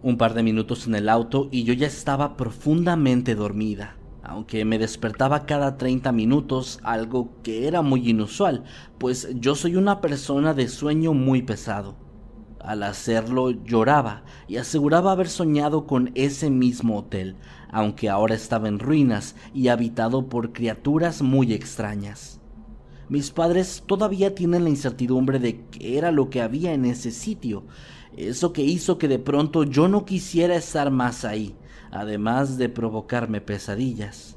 Un 0.00 0.16
par 0.16 0.34
de 0.34 0.44
minutos 0.44 0.86
en 0.86 0.94
el 0.94 1.08
auto 1.08 1.48
y 1.50 1.64
yo 1.64 1.74
ya 1.74 1.88
estaba 1.88 2.36
profundamente 2.36 3.34
dormida. 3.34 3.96
Aunque 4.26 4.64
me 4.64 4.78
despertaba 4.78 5.46
cada 5.46 5.76
30 5.76 6.10
minutos, 6.12 6.80
algo 6.82 7.30
que 7.42 7.68
era 7.68 7.82
muy 7.82 8.08
inusual, 8.08 8.64
pues 8.98 9.28
yo 9.34 9.54
soy 9.54 9.76
una 9.76 10.00
persona 10.00 10.54
de 10.54 10.68
sueño 10.68 11.12
muy 11.12 11.42
pesado. 11.42 11.96
Al 12.60 12.82
hacerlo 12.82 13.50
lloraba 13.50 14.24
y 14.48 14.56
aseguraba 14.56 15.12
haber 15.12 15.28
soñado 15.28 15.86
con 15.86 16.10
ese 16.14 16.48
mismo 16.48 16.98
hotel, 16.98 17.36
aunque 17.70 18.08
ahora 18.08 18.34
estaba 18.34 18.68
en 18.68 18.78
ruinas 18.78 19.36
y 19.52 19.68
habitado 19.68 20.28
por 20.28 20.52
criaturas 20.52 21.20
muy 21.20 21.52
extrañas. 21.52 22.40
Mis 23.10 23.30
padres 23.30 23.82
todavía 23.86 24.34
tienen 24.34 24.64
la 24.64 24.70
incertidumbre 24.70 25.38
de 25.38 25.66
qué 25.66 25.98
era 25.98 26.10
lo 26.10 26.30
que 26.30 26.40
había 26.40 26.72
en 26.72 26.86
ese 26.86 27.10
sitio, 27.10 27.64
eso 28.16 28.54
que 28.54 28.62
hizo 28.62 28.96
que 28.96 29.08
de 29.08 29.18
pronto 29.18 29.64
yo 29.64 29.88
no 29.88 30.06
quisiera 30.06 30.56
estar 30.56 30.90
más 30.90 31.26
ahí, 31.26 31.54
además 31.94 32.58
de 32.58 32.68
provocarme 32.68 33.40
pesadillas. 33.40 34.36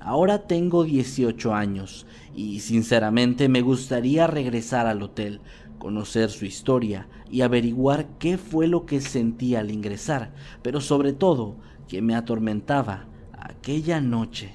Ahora 0.00 0.46
tengo 0.46 0.84
18 0.84 1.54
años 1.54 2.06
y 2.34 2.60
sinceramente 2.60 3.48
me 3.48 3.60
gustaría 3.60 4.26
regresar 4.26 4.86
al 4.86 5.02
hotel, 5.02 5.40
conocer 5.78 6.30
su 6.30 6.44
historia 6.44 7.08
y 7.30 7.42
averiguar 7.42 8.06
qué 8.18 8.38
fue 8.38 8.66
lo 8.66 8.86
que 8.86 9.00
sentí 9.00 9.54
al 9.54 9.70
ingresar, 9.70 10.32
pero 10.62 10.80
sobre 10.80 11.12
todo 11.12 11.56
que 11.86 12.02
me 12.02 12.16
atormentaba 12.16 13.06
aquella 13.32 14.00
noche. 14.00 14.52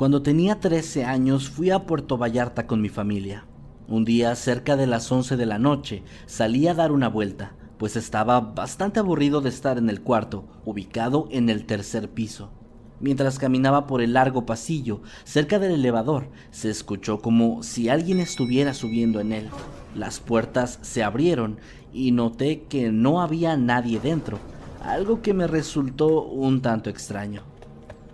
Cuando 0.00 0.22
tenía 0.22 0.60
13 0.60 1.04
años 1.04 1.50
fui 1.50 1.68
a 1.68 1.80
Puerto 1.80 2.16
Vallarta 2.16 2.66
con 2.66 2.80
mi 2.80 2.88
familia. 2.88 3.44
Un 3.86 4.06
día, 4.06 4.34
cerca 4.34 4.74
de 4.74 4.86
las 4.86 5.12
11 5.12 5.36
de 5.36 5.44
la 5.44 5.58
noche, 5.58 6.04
salí 6.24 6.66
a 6.68 6.72
dar 6.72 6.90
una 6.90 7.06
vuelta, 7.06 7.54
pues 7.76 7.96
estaba 7.96 8.40
bastante 8.40 9.00
aburrido 9.00 9.42
de 9.42 9.50
estar 9.50 9.76
en 9.76 9.90
el 9.90 10.00
cuarto, 10.00 10.46
ubicado 10.64 11.28
en 11.30 11.50
el 11.50 11.66
tercer 11.66 12.08
piso. 12.08 12.50
Mientras 12.98 13.38
caminaba 13.38 13.86
por 13.86 14.00
el 14.00 14.14
largo 14.14 14.46
pasillo, 14.46 15.02
cerca 15.24 15.58
del 15.58 15.72
elevador, 15.72 16.30
se 16.50 16.70
escuchó 16.70 17.20
como 17.20 17.62
si 17.62 17.90
alguien 17.90 18.20
estuviera 18.20 18.72
subiendo 18.72 19.20
en 19.20 19.34
él. 19.34 19.50
Las 19.94 20.18
puertas 20.18 20.78
se 20.80 21.02
abrieron 21.02 21.58
y 21.92 22.12
noté 22.12 22.62
que 22.62 22.90
no 22.90 23.20
había 23.20 23.54
nadie 23.58 24.00
dentro, 24.00 24.38
algo 24.82 25.20
que 25.20 25.34
me 25.34 25.46
resultó 25.46 26.22
un 26.22 26.62
tanto 26.62 26.88
extraño. 26.88 27.49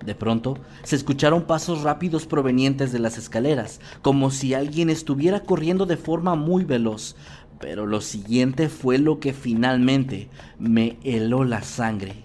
De 0.05 0.15
pronto, 0.15 0.59
se 0.83 0.97
escucharon 0.97 1.43
pasos 1.43 1.83
rápidos 1.83 2.27
provenientes 2.27 2.93
de 2.93 2.99
las 2.99 3.19
escaleras, 3.19 3.81
como 4.03 4.31
si 4.31 4.55
alguien 4.55 4.91
estuviera 4.91 5.41
corriendo 5.41 5.87
de 5.87 5.97
forma 5.97 6.35
muy 6.35 6.65
veloz. 6.65 7.17
Pero 7.59 7.87
lo 7.87 8.01
siguiente 8.01 8.69
fue 8.69 8.99
lo 8.99 9.19
que 9.19 9.33
finalmente 9.33 10.29
me 10.59 10.99
heló 11.03 11.45
la 11.45 11.63
sangre. 11.63 12.25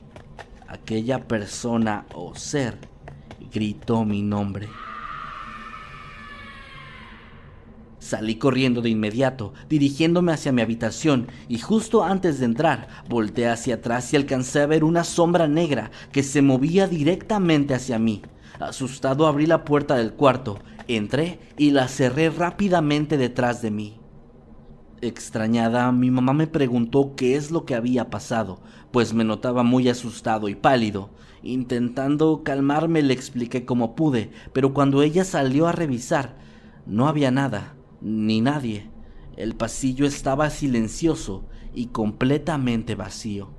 Aquella 0.68 1.28
persona 1.28 2.06
o 2.14 2.36
ser 2.36 2.78
gritó 3.52 4.06
mi 4.06 4.22
nombre. 4.22 4.68
Salí 8.02 8.38
corriendo 8.38 8.82
de 8.82 8.90
inmediato, 8.90 9.54
dirigiéndome 9.70 10.32
hacia 10.32 10.52
mi 10.52 10.64
habitación, 10.64 11.28
y 11.48 11.60
justo 11.60 12.04
antes 12.04 12.40
de 12.40 12.46
entrar, 12.46 12.88
volteé 13.08 13.48
hacia 13.48 13.76
atrás 13.76 14.12
y 14.12 14.16
alcancé 14.16 14.62
a 14.62 14.66
ver 14.66 14.84
una 14.84 15.04
sombra 15.04 15.48
negra 15.48 15.92
que 16.12 16.24
se 16.24 16.42
movía 16.42 16.88
directamente 16.88 17.76
hacia 17.76 18.00
mí. 18.00 18.24
Asustado 18.60 19.28
abrí 19.28 19.46
la 19.46 19.64
puerta 19.64 19.96
del 19.98 20.14
cuarto, 20.14 20.58
entré 20.88 21.40
y 21.60 21.70
la 21.70 21.88
cerré 21.88 22.32
rápidamente 22.32 23.18
detrás 23.18 23.62
de 23.62 23.70
mí. 23.70 24.00
Extrañada, 25.02 25.92
mi 25.92 26.10
mamá 26.10 26.34
me 26.34 26.48
preguntó 26.48 27.14
qué 27.16 27.36
es 27.36 27.52
lo 27.52 27.66
que 27.66 27.76
había 27.76 28.10
pasado, 28.10 28.62
pues 28.90 29.14
me 29.14 29.24
notaba 29.24 29.62
muy 29.62 29.88
asustado 29.90 30.50
y 30.50 30.56
pálido. 30.56 31.12
Intentando 31.44 32.42
calmarme 32.44 33.04
le 33.04 33.14
expliqué 33.14 33.64
cómo 33.64 33.96
pude, 33.96 34.32
pero 34.54 34.74
cuando 34.74 35.04
ella 35.04 35.24
salió 35.24 35.68
a 35.68 35.72
revisar, 35.72 36.36
no 36.88 37.08
había 37.08 37.30
nada 37.30 37.76
ni 38.02 38.42
nadie. 38.42 38.90
El 39.38 39.56
pasillo 39.56 40.06
estaba 40.06 40.50
silencioso 40.50 41.46
y 41.74 41.88
completamente 41.88 42.96
vacío. 42.96 43.50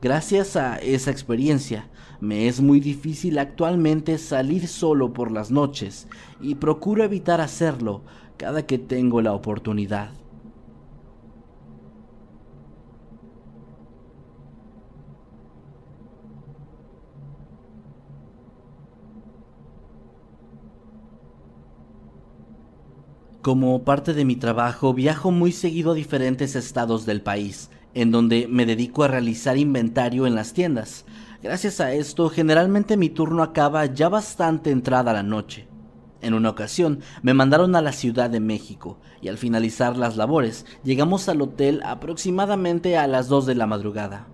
Gracias 0.00 0.56
a 0.56 0.76
esa 0.76 1.10
experiencia, 1.10 1.88
me 2.20 2.48
es 2.48 2.60
muy 2.60 2.80
difícil 2.80 3.38
actualmente 3.38 4.18
salir 4.18 4.68
solo 4.68 5.12
por 5.12 5.30
las 5.30 5.50
noches 5.50 6.08
y 6.40 6.56
procuro 6.56 7.04
evitar 7.04 7.40
hacerlo 7.40 8.02
cada 8.36 8.66
que 8.66 8.78
tengo 8.78 9.22
la 9.22 9.32
oportunidad. 9.32 10.10
Como 23.44 23.84
parte 23.84 24.14
de 24.14 24.24
mi 24.24 24.36
trabajo, 24.36 24.94
viajo 24.94 25.30
muy 25.30 25.52
seguido 25.52 25.90
a 25.90 25.94
diferentes 25.94 26.56
estados 26.56 27.04
del 27.04 27.20
país, 27.20 27.68
en 27.92 28.10
donde 28.10 28.48
me 28.48 28.64
dedico 28.64 29.04
a 29.04 29.08
realizar 29.08 29.58
inventario 29.58 30.26
en 30.26 30.34
las 30.34 30.54
tiendas. 30.54 31.04
Gracias 31.42 31.78
a 31.78 31.92
esto, 31.92 32.30
generalmente 32.30 32.96
mi 32.96 33.10
turno 33.10 33.42
acaba 33.42 33.84
ya 33.84 34.08
bastante 34.08 34.70
entrada 34.70 35.12
la 35.12 35.22
noche. 35.22 35.68
En 36.22 36.32
una 36.32 36.48
ocasión 36.48 37.00
me 37.20 37.34
mandaron 37.34 37.76
a 37.76 37.82
la 37.82 37.92
Ciudad 37.92 38.30
de 38.30 38.40
México 38.40 38.98
y 39.20 39.28
al 39.28 39.36
finalizar 39.36 39.98
las 39.98 40.16
labores 40.16 40.64
llegamos 40.82 41.28
al 41.28 41.42
hotel 41.42 41.82
aproximadamente 41.84 42.96
a 42.96 43.06
las 43.06 43.28
2 43.28 43.44
de 43.44 43.56
la 43.56 43.66
madrugada. 43.66 44.26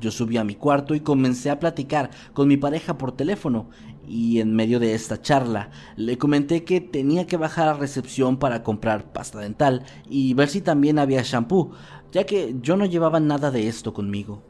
Yo 0.00 0.10
subí 0.10 0.36
a 0.36 0.44
mi 0.44 0.54
cuarto 0.54 0.94
y 0.94 1.00
comencé 1.00 1.50
a 1.50 1.58
platicar 1.58 2.10
con 2.32 2.48
mi 2.48 2.56
pareja 2.56 2.96
por 2.98 3.12
teléfono 3.12 3.68
y 4.06 4.40
en 4.40 4.54
medio 4.54 4.78
de 4.80 4.94
esta 4.94 5.20
charla 5.20 5.70
le 5.96 6.18
comenté 6.18 6.64
que 6.64 6.80
tenía 6.80 7.26
que 7.26 7.36
bajar 7.36 7.68
a 7.68 7.74
recepción 7.74 8.38
para 8.38 8.62
comprar 8.62 9.12
pasta 9.12 9.40
dental 9.40 9.84
y 10.08 10.34
ver 10.34 10.48
si 10.48 10.60
también 10.60 10.98
había 10.98 11.22
shampoo, 11.22 11.72
ya 12.12 12.24
que 12.24 12.54
yo 12.62 12.76
no 12.76 12.86
llevaba 12.86 13.20
nada 13.20 13.50
de 13.50 13.68
esto 13.68 13.92
conmigo. 13.92 14.42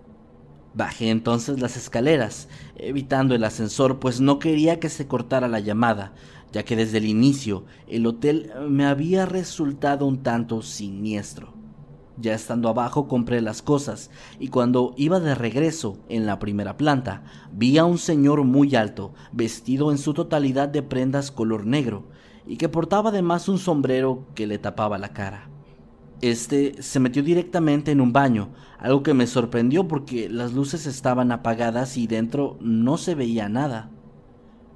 Bajé 0.75 1.09
entonces 1.09 1.59
las 1.59 1.77
escaleras, 1.79 2.49
evitando 2.77 3.35
el 3.35 3.45
ascensor, 3.45 3.99
pues 3.99 4.21
no 4.21 4.39
quería 4.39 4.79
que 4.79 4.91
se 4.91 5.07
cortara 5.07 5.49
la 5.49 5.61
llamada, 5.61 6.13
ya 6.53 6.65
que 6.65 6.77
desde 6.77 6.99
el 6.99 7.07
inicio 7.07 7.65
el 7.89 8.07
hotel 8.07 8.53
me 8.69 8.85
había 8.85 9.25
resultado 9.25 10.07
un 10.07 10.23
tanto 10.23 10.61
siniestro. 10.61 11.56
Ya 12.19 12.35
estando 12.35 12.69
abajo 12.71 13.09
compré 13.09 13.43
las 13.43 13.61
cosas 13.61 14.11
y 14.39 14.49
cuando 14.49 14.95
iba 14.97 15.21
de 15.21 15.35
regreso 15.35 15.99
en 16.09 16.25
la 16.25 16.39
primera 16.39 16.77
planta 16.77 17.25
vi 17.53 17.77
a 17.77 17.85
un 17.85 17.99
señor 17.99 18.43
muy 18.45 18.75
alto, 18.75 19.13
vestido 19.33 19.91
en 19.91 19.99
su 19.99 20.15
totalidad 20.15 20.69
de 20.69 20.83
prendas 20.83 21.31
color 21.31 21.67
negro 21.67 22.05
y 22.47 22.57
que 22.57 22.71
portaba 22.71 23.11
además 23.11 23.49
un 23.49 23.59
sombrero 23.59 24.25
que 24.35 24.47
le 24.47 24.59
tapaba 24.59 24.97
la 24.99 25.13
cara. 25.13 25.51
Este 26.23 26.83
se 26.83 27.01
metió 27.01 27.23
directamente 27.23 27.91
en 27.91 28.01
un 28.01 28.13
baño, 28.13 28.49
algo 28.79 29.03
que 29.03 29.13
me 29.13 29.27
sorprendió 29.27 29.87
porque 29.87 30.31
las 30.31 30.55
luces 30.55 30.87
estaban 30.87 31.31
apagadas 31.33 31.99
y 31.99 32.07
dentro 32.07 32.57
no 32.61 32.97
se 32.97 33.15
veía 33.15 33.51
nada. 33.51 33.91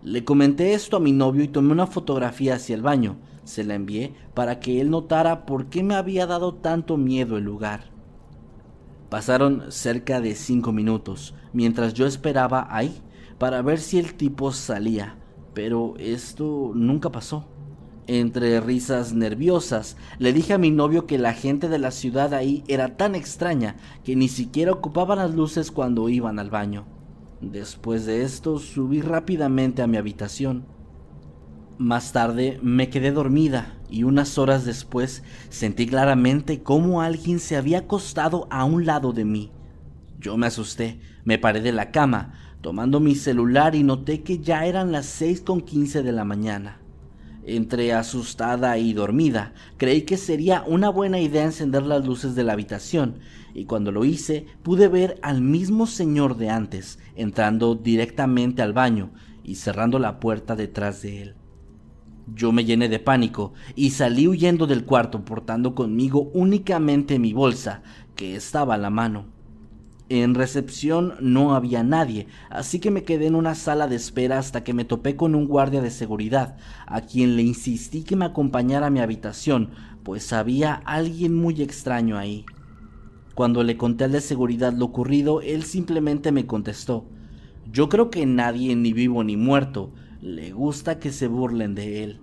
Le 0.02 0.24
comenté 0.24 0.72
esto 0.72 0.96
a 0.96 1.00
mi 1.00 1.12
novio 1.12 1.44
y 1.44 1.48
tomé 1.48 1.72
una 1.72 1.86
fotografía 1.86 2.54
hacia 2.54 2.74
el 2.74 2.80
baño, 2.80 3.16
se 3.44 3.64
la 3.64 3.74
envié 3.74 4.14
para 4.32 4.58
que 4.58 4.80
él 4.80 4.88
notara 4.88 5.44
por 5.44 5.66
qué 5.66 5.82
me 5.82 5.94
había 5.94 6.26
dado 6.26 6.54
tanto 6.54 6.96
miedo 6.96 7.36
el 7.36 7.44
lugar. 7.44 7.90
Pasaron 9.10 9.64
cerca 9.68 10.22
de 10.22 10.34
cinco 10.34 10.72
minutos 10.72 11.34
mientras 11.52 11.92
yo 11.92 12.06
esperaba 12.06 12.66
ahí 12.70 13.02
para 13.36 13.60
ver 13.60 13.78
si 13.78 13.98
el 13.98 14.14
tipo 14.14 14.52
salía, 14.52 15.16
pero 15.52 15.94
esto 15.98 16.72
nunca 16.74 17.10
pasó. 17.10 17.46
Entre 18.06 18.58
risas 18.60 19.12
nerviosas, 19.12 19.98
le 20.18 20.32
dije 20.32 20.54
a 20.54 20.58
mi 20.58 20.70
novio 20.70 21.06
que 21.06 21.18
la 21.18 21.34
gente 21.34 21.68
de 21.68 21.78
la 21.78 21.90
ciudad 21.90 22.32
ahí 22.32 22.64
era 22.68 22.96
tan 22.96 23.14
extraña 23.14 23.76
que 24.02 24.16
ni 24.16 24.28
siquiera 24.28 24.72
ocupaban 24.72 25.18
las 25.18 25.34
luces 25.34 25.70
cuando 25.70 26.08
iban 26.08 26.38
al 26.38 26.48
baño. 26.48 26.86
Después 27.40 28.04
de 28.04 28.22
esto, 28.22 28.58
subí 28.58 29.00
rápidamente 29.00 29.80
a 29.82 29.86
mi 29.86 29.96
habitación. 29.96 30.66
Más 31.78 32.12
tarde 32.12 32.60
me 32.62 32.90
quedé 32.90 33.10
dormida 33.10 33.78
y 33.88 34.02
unas 34.02 34.36
horas 34.36 34.66
después 34.66 35.22
sentí 35.48 35.86
claramente 35.86 36.62
cómo 36.62 37.00
alguien 37.00 37.38
se 37.38 37.56
había 37.56 37.78
acostado 37.78 38.46
a 38.50 38.66
un 38.66 38.84
lado 38.84 39.14
de 39.14 39.24
mí. 39.24 39.50
Yo 40.18 40.36
me 40.36 40.48
asusté, 40.48 41.00
me 41.24 41.38
paré 41.38 41.62
de 41.62 41.72
la 41.72 41.90
cama, 41.90 42.34
tomando 42.60 43.00
mi 43.00 43.14
celular 43.14 43.74
y 43.74 43.82
noté 43.82 44.22
que 44.22 44.40
ya 44.40 44.66
eran 44.66 44.92
las 44.92 45.06
seis 45.06 45.40
con 45.40 45.62
quince 45.62 46.02
de 46.02 46.12
la 46.12 46.26
mañana. 46.26 46.79
Entre 47.44 47.92
asustada 47.94 48.76
y 48.76 48.92
dormida, 48.92 49.54
creí 49.78 50.02
que 50.02 50.18
sería 50.18 50.62
una 50.66 50.90
buena 50.90 51.20
idea 51.20 51.44
encender 51.44 51.84
las 51.84 52.04
luces 52.04 52.34
de 52.34 52.44
la 52.44 52.52
habitación, 52.52 53.20
y 53.54 53.64
cuando 53.64 53.92
lo 53.92 54.04
hice 54.04 54.46
pude 54.62 54.88
ver 54.88 55.18
al 55.22 55.40
mismo 55.40 55.86
señor 55.86 56.36
de 56.36 56.50
antes, 56.50 56.98
entrando 57.16 57.74
directamente 57.74 58.60
al 58.62 58.74
baño 58.74 59.10
y 59.42 59.54
cerrando 59.54 59.98
la 59.98 60.20
puerta 60.20 60.54
detrás 60.54 61.00
de 61.02 61.22
él. 61.22 61.34
Yo 62.34 62.52
me 62.52 62.64
llené 62.64 62.88
de 62.88 62.98
pánico 62.98 63.54
y 63.74 63.90
salí 63.90 64.28
huyendo 64.28 64.66
del 64.66 64.84
cuarto 64.84 65.24
portando 65.24 65.74
conmigo 65.74 66.30
únicamente 66.34 67.18
mi 67.18 67.32
bolsa, 67.32 67.82
que 68.14 68.36
estaba 68.36 68.74
a 68.74 68.78
la 68.78 68.90
mano. 68.90 69.39
En 70.12 70.34
recepción 70.34 71.14
no 71.20 71.54
había 71.54 71.84
nadie, 71.84 72.26
así 72.50 72.80
que 72.80 72.90
me 72.90 73.04
quedé 73.04 73.28
en 73.28 73.36
una 73.36 73.54
sala 73.54 73.86
de 73.86 73.94
espera 73.94 74.40
hasta 74.40 74.64
que 74.64 74.74
me 74.74 74.84
topé 74.84 75.14
con 75.14 75.36
un 75.36 75.46
guardia 75.46 75.80
de 75.82 75.92
seguridad, 75.92 76.56
a 76.88 77.02
quien 77.02 77.36
le 77.36 77.42
insistí 77.42 78.02
que 78.02 78.16
me 78.16 78.24
acompañara 78.24 78.88
a 78.88 78.90
mi 78.90 78.98
habitación, 78.98 79.70
pues 80.02 80.32
había 80.32 80.74
alguien 80.84 81.36
muy 81.36 81.62
extraño 81.62 82.18
ahí. 82.18 82.44
Cuando 83.36 83.62
le 83.62 83.76
conté 83.76 84.02
al 84.02 84.10
de 84.10 84.20
seguridad 84.20 84.72
lo 84.72 84.86
ocurrido, 84.86 85.42
él 85.42 85.62
simplemente 85.62 86.32
me 86.32 86.44
contestó, 86.44 87.06
yo 87.70 87.88
creo 87.88 88.10
que 88.10 88.26
nadie, 88.26 88.74
ni 88.74 88.92
vivo 88.92 89.22
ni 89.22 89.36
muerto, 89.36 89.92
le 90.20 90.50
gusta 90.50 90.98
que 90.98 91.12
se 91.12 91.28
burlen 91.28 91.76
de 91.76 92.02
él. 92.02 92.20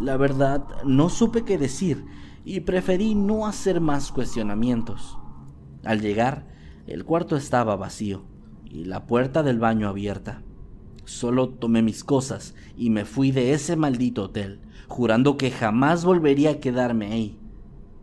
La 0.00 0.16
verdad, 0.16 0.64
no 0.86 1.10
supe 1.10 1.44
qué 1.44 1.58
decir 1.58 2.06
y 2.46 2.60
preferí 2.60 3.14
no 3.14 3.46
hacer 3.46 3.82
más 3.82 4.10
cuestionamientos. 4.10 5.18
Al 5.86 6.00
llegar, 6.00 6.44
el 6.88 7.04
cuarto 7.04 7.36
estaba 7.36 7.76
vacío 7.76 8.24
y 8.64 8.86
la 8.86 9.06
puerta 9.06 9.44
del 9.44 9.60
baño 9.60 9.88
abierta. 9.88 10.42
Solo 11.04 11.48
tomé 11.48 11.80
mis 11.80 12.02
cosas 12.02 12.56
y 12.76 12.90
me 12.90 13.04
fui 13.04 13.30
de 13.30 13.52
ese 13.52 13.76
maldito 13.76 14.24
hotel, 14.24 14.60
jurando 14.88 15.36
que 15.36 15.52
jamás 15.52 16.04
volvería 16.04 16.50
a 16.50 16.58
quedarme 16.58 17.12
ahí. 17.12 17.38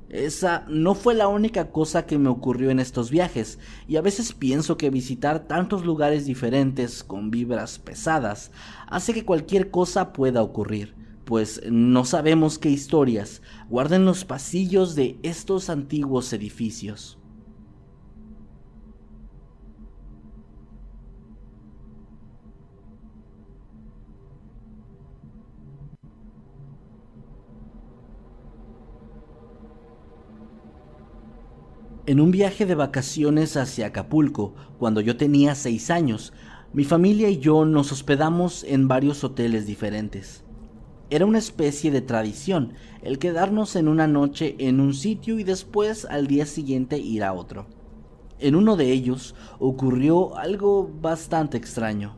Esa 0.08 0.66
no 0.70 0.96
fue 0.96 1.14
la 1.14 1.28
única 1.28 1.72
cosa 1.72 2.06
que 2.06 2.18
me 2.18 2.30
ocurrió 2.30 2.70
en 2.70 2.80
estos 2.80 3.10
viajes, 3.10 3.60
y 3.86 3.98
a 3.98 4.02
veces 4.02 4.32
pienso 4.32 4.78
que 4.78 4.90
visitar 4.90 5.48
tantos 5.48 5.84
lugares 5.84 6.26
diferentes 6.26 7.04
con 7.04 7.32
vibras 7.32 7.80
pesadas 7.80 8.52
hace 8.88 9.14
que 9.14 9.26
cualquier 9.26 9.72
cosa 9.72 10.14
pueda 10.14 10.42
ocurrir, 10.42 10.96
pues 11.26 11.62
no 11.70 12.06
sabemos 12.06 12.60
qué 12.60 12.70
historias 12.70 13.42
guardan 13.70 14.06
los 14.06 14.24
pasillos 14.24 14.96
de 14.96 15.20
estos 15.24 15.70
antiguos 15.70 16.32
edificios. 16.32 17.18
En 32.06 32.20
un 32.20 32.32
viaje 32.32 32.66
de 32.66 32.76
vacaciones 32.76 33.56
hacia 33.56 33.88
Acapulco, 33.88 34.54
cuando 34.78 35.00
yo 35.00 35.16
tenía 35.16 35.56
seis 35.56 35.90
años, 35.90 36.34
mi 36.74 36.84
familia 36.84 37.30
y 37.30 37.38
yo 37.38 37.64
nos 37.64 37.94
hospedamos 37.94 38.66
en 38.66 38.90
varios 38.90 39.24
hoteles 39.24 39.66
diferentes. 39.66 40.44
Era 41.10 41.26
una 41.26 41.38
especie 41.38 41.92
de 41.92 42.02
tradición 42.02 42.74
el 43.04 43.20
quedarnos 43.20 43.78
en 43.78 43.88
una 43.88 44.06
noche 44.06 44.58
en 44.60 44.82
un 44.82 44.94
sitio 44.94 45.40
y 45.40 45.46
después 45.46 46.04
al 46.04 46.28
día 46.28 46.46
siguiente 46.46 46.98
ir 46.98 47.24
a 47.24 47.32
otro. 47.32 47.68
En 48.38 48.56
uno 48.56 48.76
de 48.76 48.92
ellos 48.92 49.34
ocurrió 49.60 50.36
algo 50.36 50.92
bastante 51.02 51.56
extraño. 51.56 52.18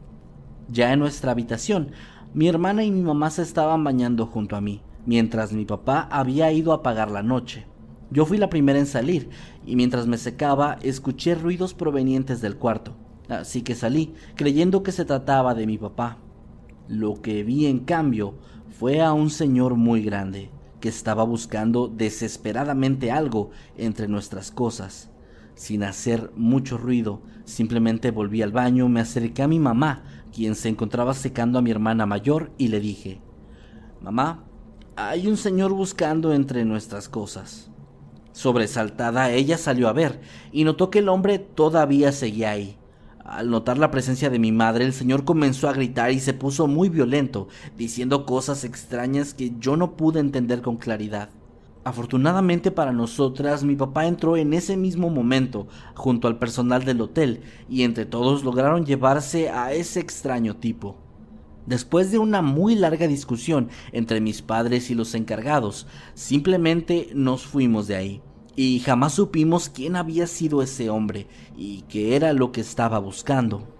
Ya 0.68 0.94
en 0.94 1.00
nuestra 1.00 1.32
habitación, 1.32 1.92
mi 2.34 2.48
hermana 2.48 2.84
y 2.84 2.90
mi 2.90 3.04
mamá 3.04 3.30
se 3.30 3.44
estaban 3.44 3.84
bañando 3.84 4.26
junto 4.26 4.56
a 4.56 4.62
mí, 4.62 4.82
mientras 5.06 5.54
mi 5.54 5.66
papá 5.66 6.08
había 6.10 6.52
ido 6.52 6.74
a 6.74 6.82
pagar 6.82 7.12
la 7.12 7.22
noche. 7.22 7.68
Yo 8.12 8.26
fui 8.26 8.38
la 8.38 8.50
primera 8.50 8.80
en 8.80 8.86
salir 8.86 9.30
y 9.66 9.76
mientras 9.76 10.08
me 10.08 10.18
secaba 10.18 10.78
escuché 10.82 11.36
ruidos 11.36 11.74
provenientes 11.74 12.42
del 12.42 12.56
cuarto, 12.56 12.96
así 13.30 13.62
que 13.62 13.76
salí 13.76 14.14
creyendo 14.36 14.84
que 14.84 14.92
se 14.92 15.06
trataba 15.06 15.56
de 15.56 15.66
mi 15.66 15.78
papá. 15.78 16.18
Lo 16.88 17.22
que 17.22 17.44
vi 17.44 17.66
en 17.66 17.80
cambio 17.80 18.36
fue 18.78 19.02
a 19.02 19.14
un 19.14 19.30
señor 19.30 19.76
muy 19.76 20.04
grande 20.04 20.52
que 20.80 20.90
estaba 20.90 21.24
buscando 21.24 21.88
desesperadamente 21.88 23.12
algo 23.12 23.50
entre 23.76 24.08
nuestras 24.08 24.52
cosas. 24.52 25.10
Sin 25.56 25.84
hacer 25.84 26.32
mucho 26.36 26.78
ruido, 26.78 27.22
simplemente 27.46 28.12
volví 28.12 28.42
al 28.42 28.52
baño, 28.52 28.88
me 28.90 29.00
acerqué 29.00 29.42
a 29.42 29.48
mi 29.48 29.58
mamá, 29.58 30.04
quien 30.32 30.54
se 30.54 30.70
encontraba 30.70 31.14
secando 31.14 31.58
a 31.58 31.62
mi 31.62 31.72
hermana 31.72 32.06
mayor, 32.06 32.52
y 32.58 32.68
le 32.68 32.82
dije, 32.82 33.22
Mamá, 34.02 34.44
hay 34.96 35.26
un 35.28 35.38
señor 35.38 35.74
buscando 35.74 36.34
entre 36.34 36.66
nuestras 36.66 37.10
cosas. 37.10 37.72
Sobresaltada, 38.36 39.32
ella 39.32 39.58
salió 39.58 39.88
a 39.88 39.94
ver 39.94 40.20
y 40.52 40.66
notó 40.66 40.90
que 40.90 41.00
el 41.00 41.08
hombre 41.08 41.40
todavía 41.40 42.12
seguía 42.12 42.52
ahí. 42.52 42.76
Al 43.24 43.50
notar 43.50 43.78
la 43.78 43.92
presencia 43.92 44.30
de 44.30 44.40
mi 44.40 44.52
madre, 44.52 44.84
el 44.84 44.92
señor 44.92 45.24
comenzó 45.24 45.70
a 45.70 45.74
gritar 45.74 46.12
y 46.12 46.20
se 46.20 46.34
puso 46.34 46.68
muy 46.68 46.90
violento, 46.90 47.48
diciendo 47.78 48.26
cosas 48.26 48.66
extrañas 48.66 49.34
que 49.34 49.54
yo 49.58 49.78
no 49.78 49.96
pude 49.96 50.20
entender 50.20 50.62
con 50.62 50.76
claridad. 50.76 51.30
Afortunadamente 51.86 52.72
para 52.72 52.92
nosotras, 52.92 53.64
mi 53.64 53.78
papá 53.78 54.06
entró 54.06 54.36
en 54.36 54.54
ese 54.54 54.76
mismo 54.76 55.10
momento 55.10 55.70
junto 55.94 56.28
al 56.28 56.38
personal 56.38 56.84
del 56.84 57.00
hotel 57.00 57.42
y 57.70 57.84
entre 57.84 58.06
todos 58.06 58.44
lograron 58.44 58.86
llevarse 58.86 59.50
a 59.50 59.72
ese 59.72 60.02
extraño 60.02 60.58
tipo. 60.58 61.05
Después 61.66 62.12
de 62.12 62.20
una 62.20 62.42
muy 62.42 62.76
larga 62.76 63.08
discusión 63.08 63.70
entre 63.92 64.22
mis 64.22 64.42
padres 64.42 64.90
y 64.92 64.96
los 64.96 65.16
encargados, 65.16 65.88
simplemente 66.14 67.10
nos 67.14 67.46
fuimos 67.46 67.88
de 67.88 67.96
ahí. 67.96 68.22
Y 68.56 68.80
jamás 68.80 69.14
supimos 69.14 69.70
quién 69.70 69.96
había 69.96 70.28
sido 70.28 70.62
ese 70.62 70.90
hombre 70.90 71.28
y 71.58 71.82
qué 71.90 72.16
era 72.16 72.34
lo 72.34 72.52
que 72.52 72.62
estaba 72.62 73.00
buscando. 73.00 73.75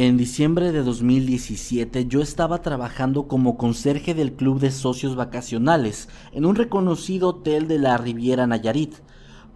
En 0.00 0.16
diciembre 0.16 0.70
de 0.70 0.84
2017 0.84 2.06
yo 2.06 2.22
estaba 2.22 2.62
trabajando 2.62 3.26
como 3.26 3.56
conserje 3.56 4.14
del 4.14 4.34
club 4.34 4.60
de 4.60 4.70
socios 4.70 5.16
vacacionales 5.16 6.08
en 6.30 6.46
un 6.46 6.54
reconocido 6.54 7.30
hotel 7.30 7.66
de 7.66 7.80
la 7.80 7.98
Riviera 7.98 8.46
Nayarit. 8.46 8.94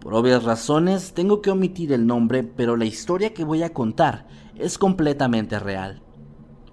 Por 0.01 0.13
obvias 0.13 0.43
razones 0.43 1.13
tengo 1.13 1.41
que 1.41 1.49
omitir 1.49 1.93
el 1.93 2.05
nombre, 2.05 2.43
pero 2.43 2.75
la 2.75 2.83
historia 2.83 3.33
que 3.33 3.45
voy 3.45 3.63
a 3.63 3.71
contar 3.71 4.27
es 4.57 4.77
completamente 4.77 5.59
real. 5.59 6.01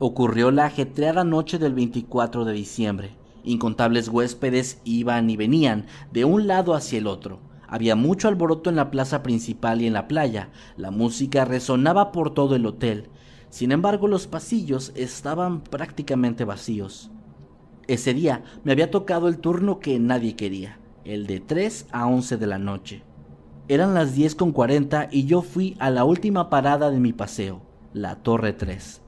Ocurrió 0.00 0.50
la 0.50 0.64
ajetreada 0.64 1.22
noche 1.22 1.60
del 1.60 1.74
24 1.74 2.44
de 2.44 2.52
diciembre. 2.52 3.16
Incontables 3.44 4.08
huéspedes 4.08 4.80
iban 4.82 5.30
y 5.30 5.36
venían 5.36 5.86
de 6.10 6.24
un 6.24 6.48
lado 6.48 6.74
hacia 6.74 6.98
el 6.98 7.06
otro. 7.06 7.38
Había 7.68 7.94
mucho 7.94 8.26
alboroto 8.26 8.68
en 8.68 8.74
la 8.74 8.90
plaza 8.90 9.22
principal 9.22 9.80
y 9.80 9.86
en 9.86 9.92
la 9.92 10.08
playa. 10.08 10.50
La 10.76 10.90
música 10.90 11.44
resonaba 11.44 12.10
por 12.10 12.34
todo 12.34 12.56
el 12.56 12.66
hotel 12.66 13.10
sin 13.50 13.72
embargo, 13.72 14.08
los 14.08 14.26
pasillos 14.26 14.92
estaban 14.94 15.60
prácticamente 15.60 16.44
vacíos. 16.44 17.10
Ese 17.88 18.14
día 18.14 18.44
me 18.62 18.72
había 18.72 18.90
tocado 18.90 19.26
el 19.26 19.38
turno 19.38 19.80
que 19.80 19.98
nadie 19.98 20.36
quería, 20.36 20.78
el 21.04 21.26
de 21.26 21.40
3 21.40 21.86
a 21.90 22.06
11 22.06 22.36
de 22.36 22.46
la 22.46 22.58
noche. 22.58 23.02
Eran 23.66 23.92
las 23.94 24.14
10 24.14 24.36
con 24.36 24.52
40 24.52 25.08
y 25.10 25.26
yo 25.26 25.42
fui 25.42 25.76
a 25.80 25.90
la 25.90 26.04
última 26.04 26.48
parada 26.48 26.90
de 26.90 27.00
mi 27.00 27.12
paseo, 27.12 27.62
la 27.92 28.16
Torre 28.16 28.52
3. 28.52 29.02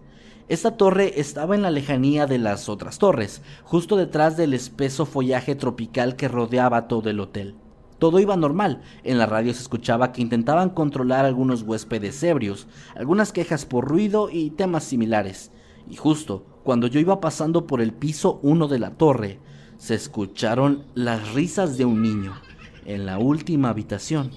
Esta 0.49 0.77
torre 0.77 1.21
estaba 1.21 1.55
en 1.55 1.63
la 1.63 1.71
lejanía 1.71 2.27
de 2.27 2.39
las 2.39 2.69
otras 2.69 2.99
torres, 2.99 3.43
justo 3.63 3.97
detrás 3.97 4.37
del 4.37 4.55
espeso 4.55 5.07
follaje 5.07 5.55
tropical 5.55 6.17
que 6.17 6.29
rodeaba 6.29 6.89
todo 6.89 7.09
el 7.09 7.21
hotel. 7.21 7.55
Todo 8.03 8.19
iba 8.19 8.37
normal. 8.37 8.81
En 9.05 9.17
la 9.17 9.27
radio 9.27 9.55
se 9.55 9.63
escuchaba 9.63 10.11
que 10.11 10.23
intentaban 10.23 10.71
controlar 10.71 11.25
algunos 11.25 11.63
huéspedes 11.63 12.21
ebrios, 12.25 12.67
algunas 12.97 13.31
quejas 13.31 13.65
por 13.65 13.87
ruido 13.87 14.29
y 14.29 14.51
temas 14.51 14.83
similares. 14.83 15.53
Y 15.89 15.95
justo 15.95 16.45
cuando 16.65 16.89
yo 16.89 16.99
iba 16.99 17.21
pasando 17.21 17.69
por 17.69 17.81
el 17.81 17.93
piso 17.93 18.41
1 18.43 18.67
de 18.67 18.81
la 18.81 18.91
torre, 18.97 19.39
se 19.77 19.95
escucharon 19.95 20.83
las 20.97 21.33
risas 21.33 21.79
de 21.79 21.85
un 21.85 22.03
niño 22.03 22.35
en 22.87 23.07
la 23.07 23.21
última 23.21 23.69
habitación. 23.69 24.33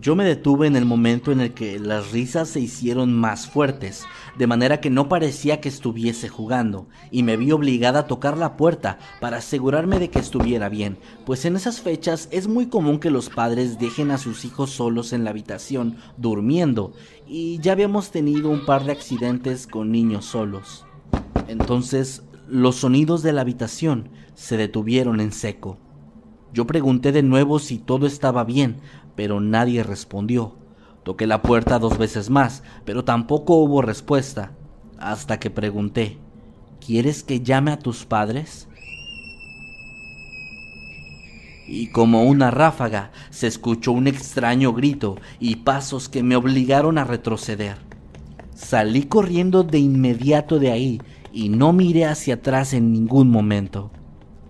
Yo 0.00 0.14
me 0.14 0.24
detuve 0.24 0.68
en 0.68 0.76
el 0.76 0.84
momento 0.84 1.32
en 1.32 1.40
el 1.40 1.54
que 1.54 1.80
las 1.80 2.12
risas 2.12 2.48
se 2.48 2.60
hicieron 2.60 3.12
más 3.12 3.48
fuertes, 3.48 4.04
de 4.38 4.46
manera 4.46 4.80
que 4.80 4.90
no 4.90 5.08
parecía 5.08 5.60
que 5.60 5.68
estuviese 5.68 6.28
jugando, 6.28 6.86
y 7.10 7.24
me 7.24 7.36
vi 7.36 7.50
obligada 7.50 8.00
a 8.00 8.06
tocar 8.06 8.38
la 8.38 8.56
puerta 8.56 9.00
para 9.20 9.38
asegurarme 9.38 9.98
de 9.98 10.08
que 10.08 10.20
estuviera 10.20 10.68
bien, 10.68 10.98
pues 11.26 11.44
en 11.46 11.56
esas 11.56 11.80
fechas 11.80 12.28
es 12.30 12.46
muy 12.46 12.66
común 12.66 13.00
que 13.00 13.10
los 13.10 13.28
padres 13.28 13.80
dejen 13.80 14.12
a 14.12 14.18
sus 14.18 14.44
hijos 14.44 14.70
solos 14.70 15.12
en 15.12 15.24
la 15.24 15.30
habitación, 15.30 15.96
durmiendo, 16.16 16.92
y 17.26 17.58
ya 17.58 17.72
habíamos 17.72 18.12
tenido 18.12 18.50
un 18.50 18.64
par 18.64 18.84
de 18.84 18.92
accidentes 18.92 19.66
con 19.66 19.90
niños 19.90 20.26
solos. 20.26 20.86
Entonces, 21.48 22.22
los 22.46 22.76
sonidos 22.76 23.24
de 23.24 23.32
la 23.32 23.40
habitación 23.40 24.10
se 24.34 24.56
detuvieron 24.56 25.20
en 25.20 25.32
seco. 25.32 25.78
Yo 26.52 26.66
pregunté 26.66 27.12
de 27.12 27.22
nuevo 27.22 27.58
si 27.58 27.78
todo 27.78 28.06
estaba 28.06 28.44
bien, 28.44 28.76
pero 29.16 29.40
nadie 29.40 29.82
respondió. 29.82 30.54
Toqué 31.02 31.26
la 31.26 31.42
puerta 31.42 31.78
dos 31.78 31.98
veces 31.98 32.30
más, 32.30 32.62
pero 32.84 33.04
tampoco 33.04 33.56
hubo 33.56 33.82
respuesta, 33.82 34.52
hasta 34.98 35.40
que 35.40 35.50
pregunté, 35.50 36.18
¿quieres 36.84 37.22
que 37.22 37.40
llame 37.40 37.72
a 37.72 37.78
tus 37.78 38.04
padres? 38.04 38.68
Y 41.66 41.88
como 41.88 42.24
una 42.24 42.50
ráfaga 42.50 43.12
se 43.30 43.46
escuchó 43.46 43.92
un 43.92 44.06
extraño 44.06 44.72
grito 44.72 45.16
y 45.40 45.56
pasos 45.56 46.08
que 46.08 46.22
me 46.22 46.36
obligaron 46.36 46.98
a 46.98 47.04
retroceder. 47.04 47.78
Salí 48.54 49.04
corriendo 49.04 49.62
de 49.62 49.78
inmediato 49.78 50.58
de 50.58 50.70
ahí 50.70 51.00
y 51.32 51.48
no 51.48 51.72
miré 51.72 52.04
hacia 52.04 52.34
atrás 52.34 52.74
en 52.74 52.92
ningún 52.92 53.30
momento. 53.30 53.90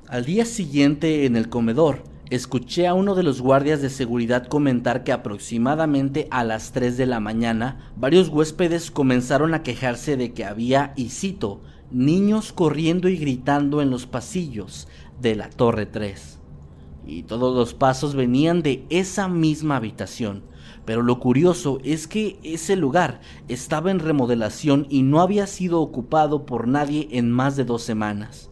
Al 0.08 0.24
día 0.24 0.44
siguiente 0.44 1.24
en 1.24 1.36
el 1.36 1.48
comedor, 1.48 2.02
escuché 2.34 2.86
a 2.86 2.94
uno 2.94 3.14
de 3.14 3.22
los 3.22 3.42
guardias 3.42 3.82
de 3.82 3.90
seguridad 3.90 4.46
comentar 4.46 5.04
que 5.04 5.12
aproximadamente 5.12 6.28
a 6.30 6.44
las 6.44 6.72
3 6.72 6.96
de 6.96 7.04
la 7.04 7.20
mañana 7.20 7.92
varios 7.94 8.30
huéspedes 8.30 8.90
comenzaron 8.90 9.52
a 9.52 9.62
quejarse 9.62 10.16
de 10.16 10.32
que 10.32 10.46
había, 10.46 10.94
y 10.96 11.10
cito, 11.10 11.60
niños 11.90 12.54
corriendo 12.54 13.10
y 13.10 13.18
gritando 13.18 13.82
en 13.82 13.90
los 13.90 14.06
pasillos 14.06 14.88
de 15.20 15.36
la 15.36 15.50
Torre 15.50 15.84
3. 15.84 16.38
Y 17.06 17.24
todos 17.24 17.54
los 17.54 17.74
pasos 17.74 18.14
venían 18.14 18.62
de 18.62 18.86
esa 18.88 19.28
misma 19.28 19.76
habitación. 19.76 20.44
Pero 20.86 21.02
lo 21.02 21.20
curioso 21.20 21.80
es 21.84 22.06
que 22.08 22.38
ese 22.42 22.76
lugar 22.76 23.20
estaba 23.48 23.90
en 23.90 23.98
remodelación 23.98 24.86
y 24.88 25.02
no 25.02 25.20
había 25.20 25.46
sido 25.46 25.82
ocupado 25.82 26.46
por 26.46 26.66
nadie 26.66 27.08
en 27.10 27.30
más 27.30 27.56
de 27.56 27.66
dos 27.66 27.82
semanas. 27.82 28.51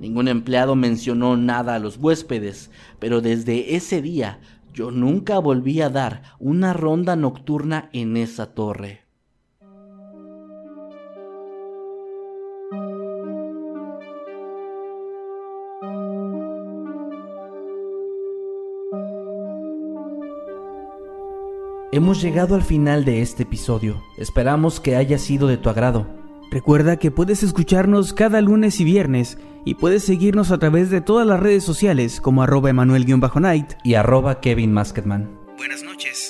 Ningún 0.00 0.28
empleado 0.28 0.74
mencionó 0.76 1.36
nada 1.36 1.74
a 1.74 1.78
los 1.78 1.98
huéspedes, 1.98 2.70
pero 2.98 3.20
desde 3.20 3.76
ese 3.76 4.00
día 4.00 4.40
yo 4.72 4.90
nunca 4.90 5.38
volví 5.38 5.82
a 5.82 5.90
dar 5.90 6.22
una 6.38 6.72
ronda 6.72 7.16
nocturna 7.16 7.90
en 7.92 8.16
esa 8.16 8.54
torre. 8.54 9.02
Hemos 21.92 22.22
llegado 22.22 22.54
al 22.54 22.62
final 22.62 23.04
de 23.04 23.20
este 23.20 23.42
episodio. 23.42 24.00
Esperamos 24.16 24.80
que 24.80 24.96
haya 24.96 25.18
sido 25.18 25.46
de 25.48 25.58
tu 25.58 25.68
agrado. 25.68 26.06
Recuerda 26.50 26.96
que 26.96 27.10
puedes 27.10 27.42
escucharnos 27.42 28.12
cada 28.14 28.40
lunes 28.40 28.80
y 28.80 28.84
viernes 28.84 29.36
y 29.64 29.74
puedes 29.74 30.04
seguirnos 30.04 30.50
a 30.50 30.58
través 30.58 30.90
de 30.90 31.00
todas 31.00 31.26
las 31.26 31.40
redes 31.40 31.64
sociales 31.64 32.20
como 32.20 32.42
arroba 32.42 32.70
emanuel-night 32.70 33.72
y 33.84 33.94
arroba 33.94 34.40
Kevin 34.40 34.72
Masketman. 34.72 35.30
Buenas 35.56 35.82
noches 35.82 36.29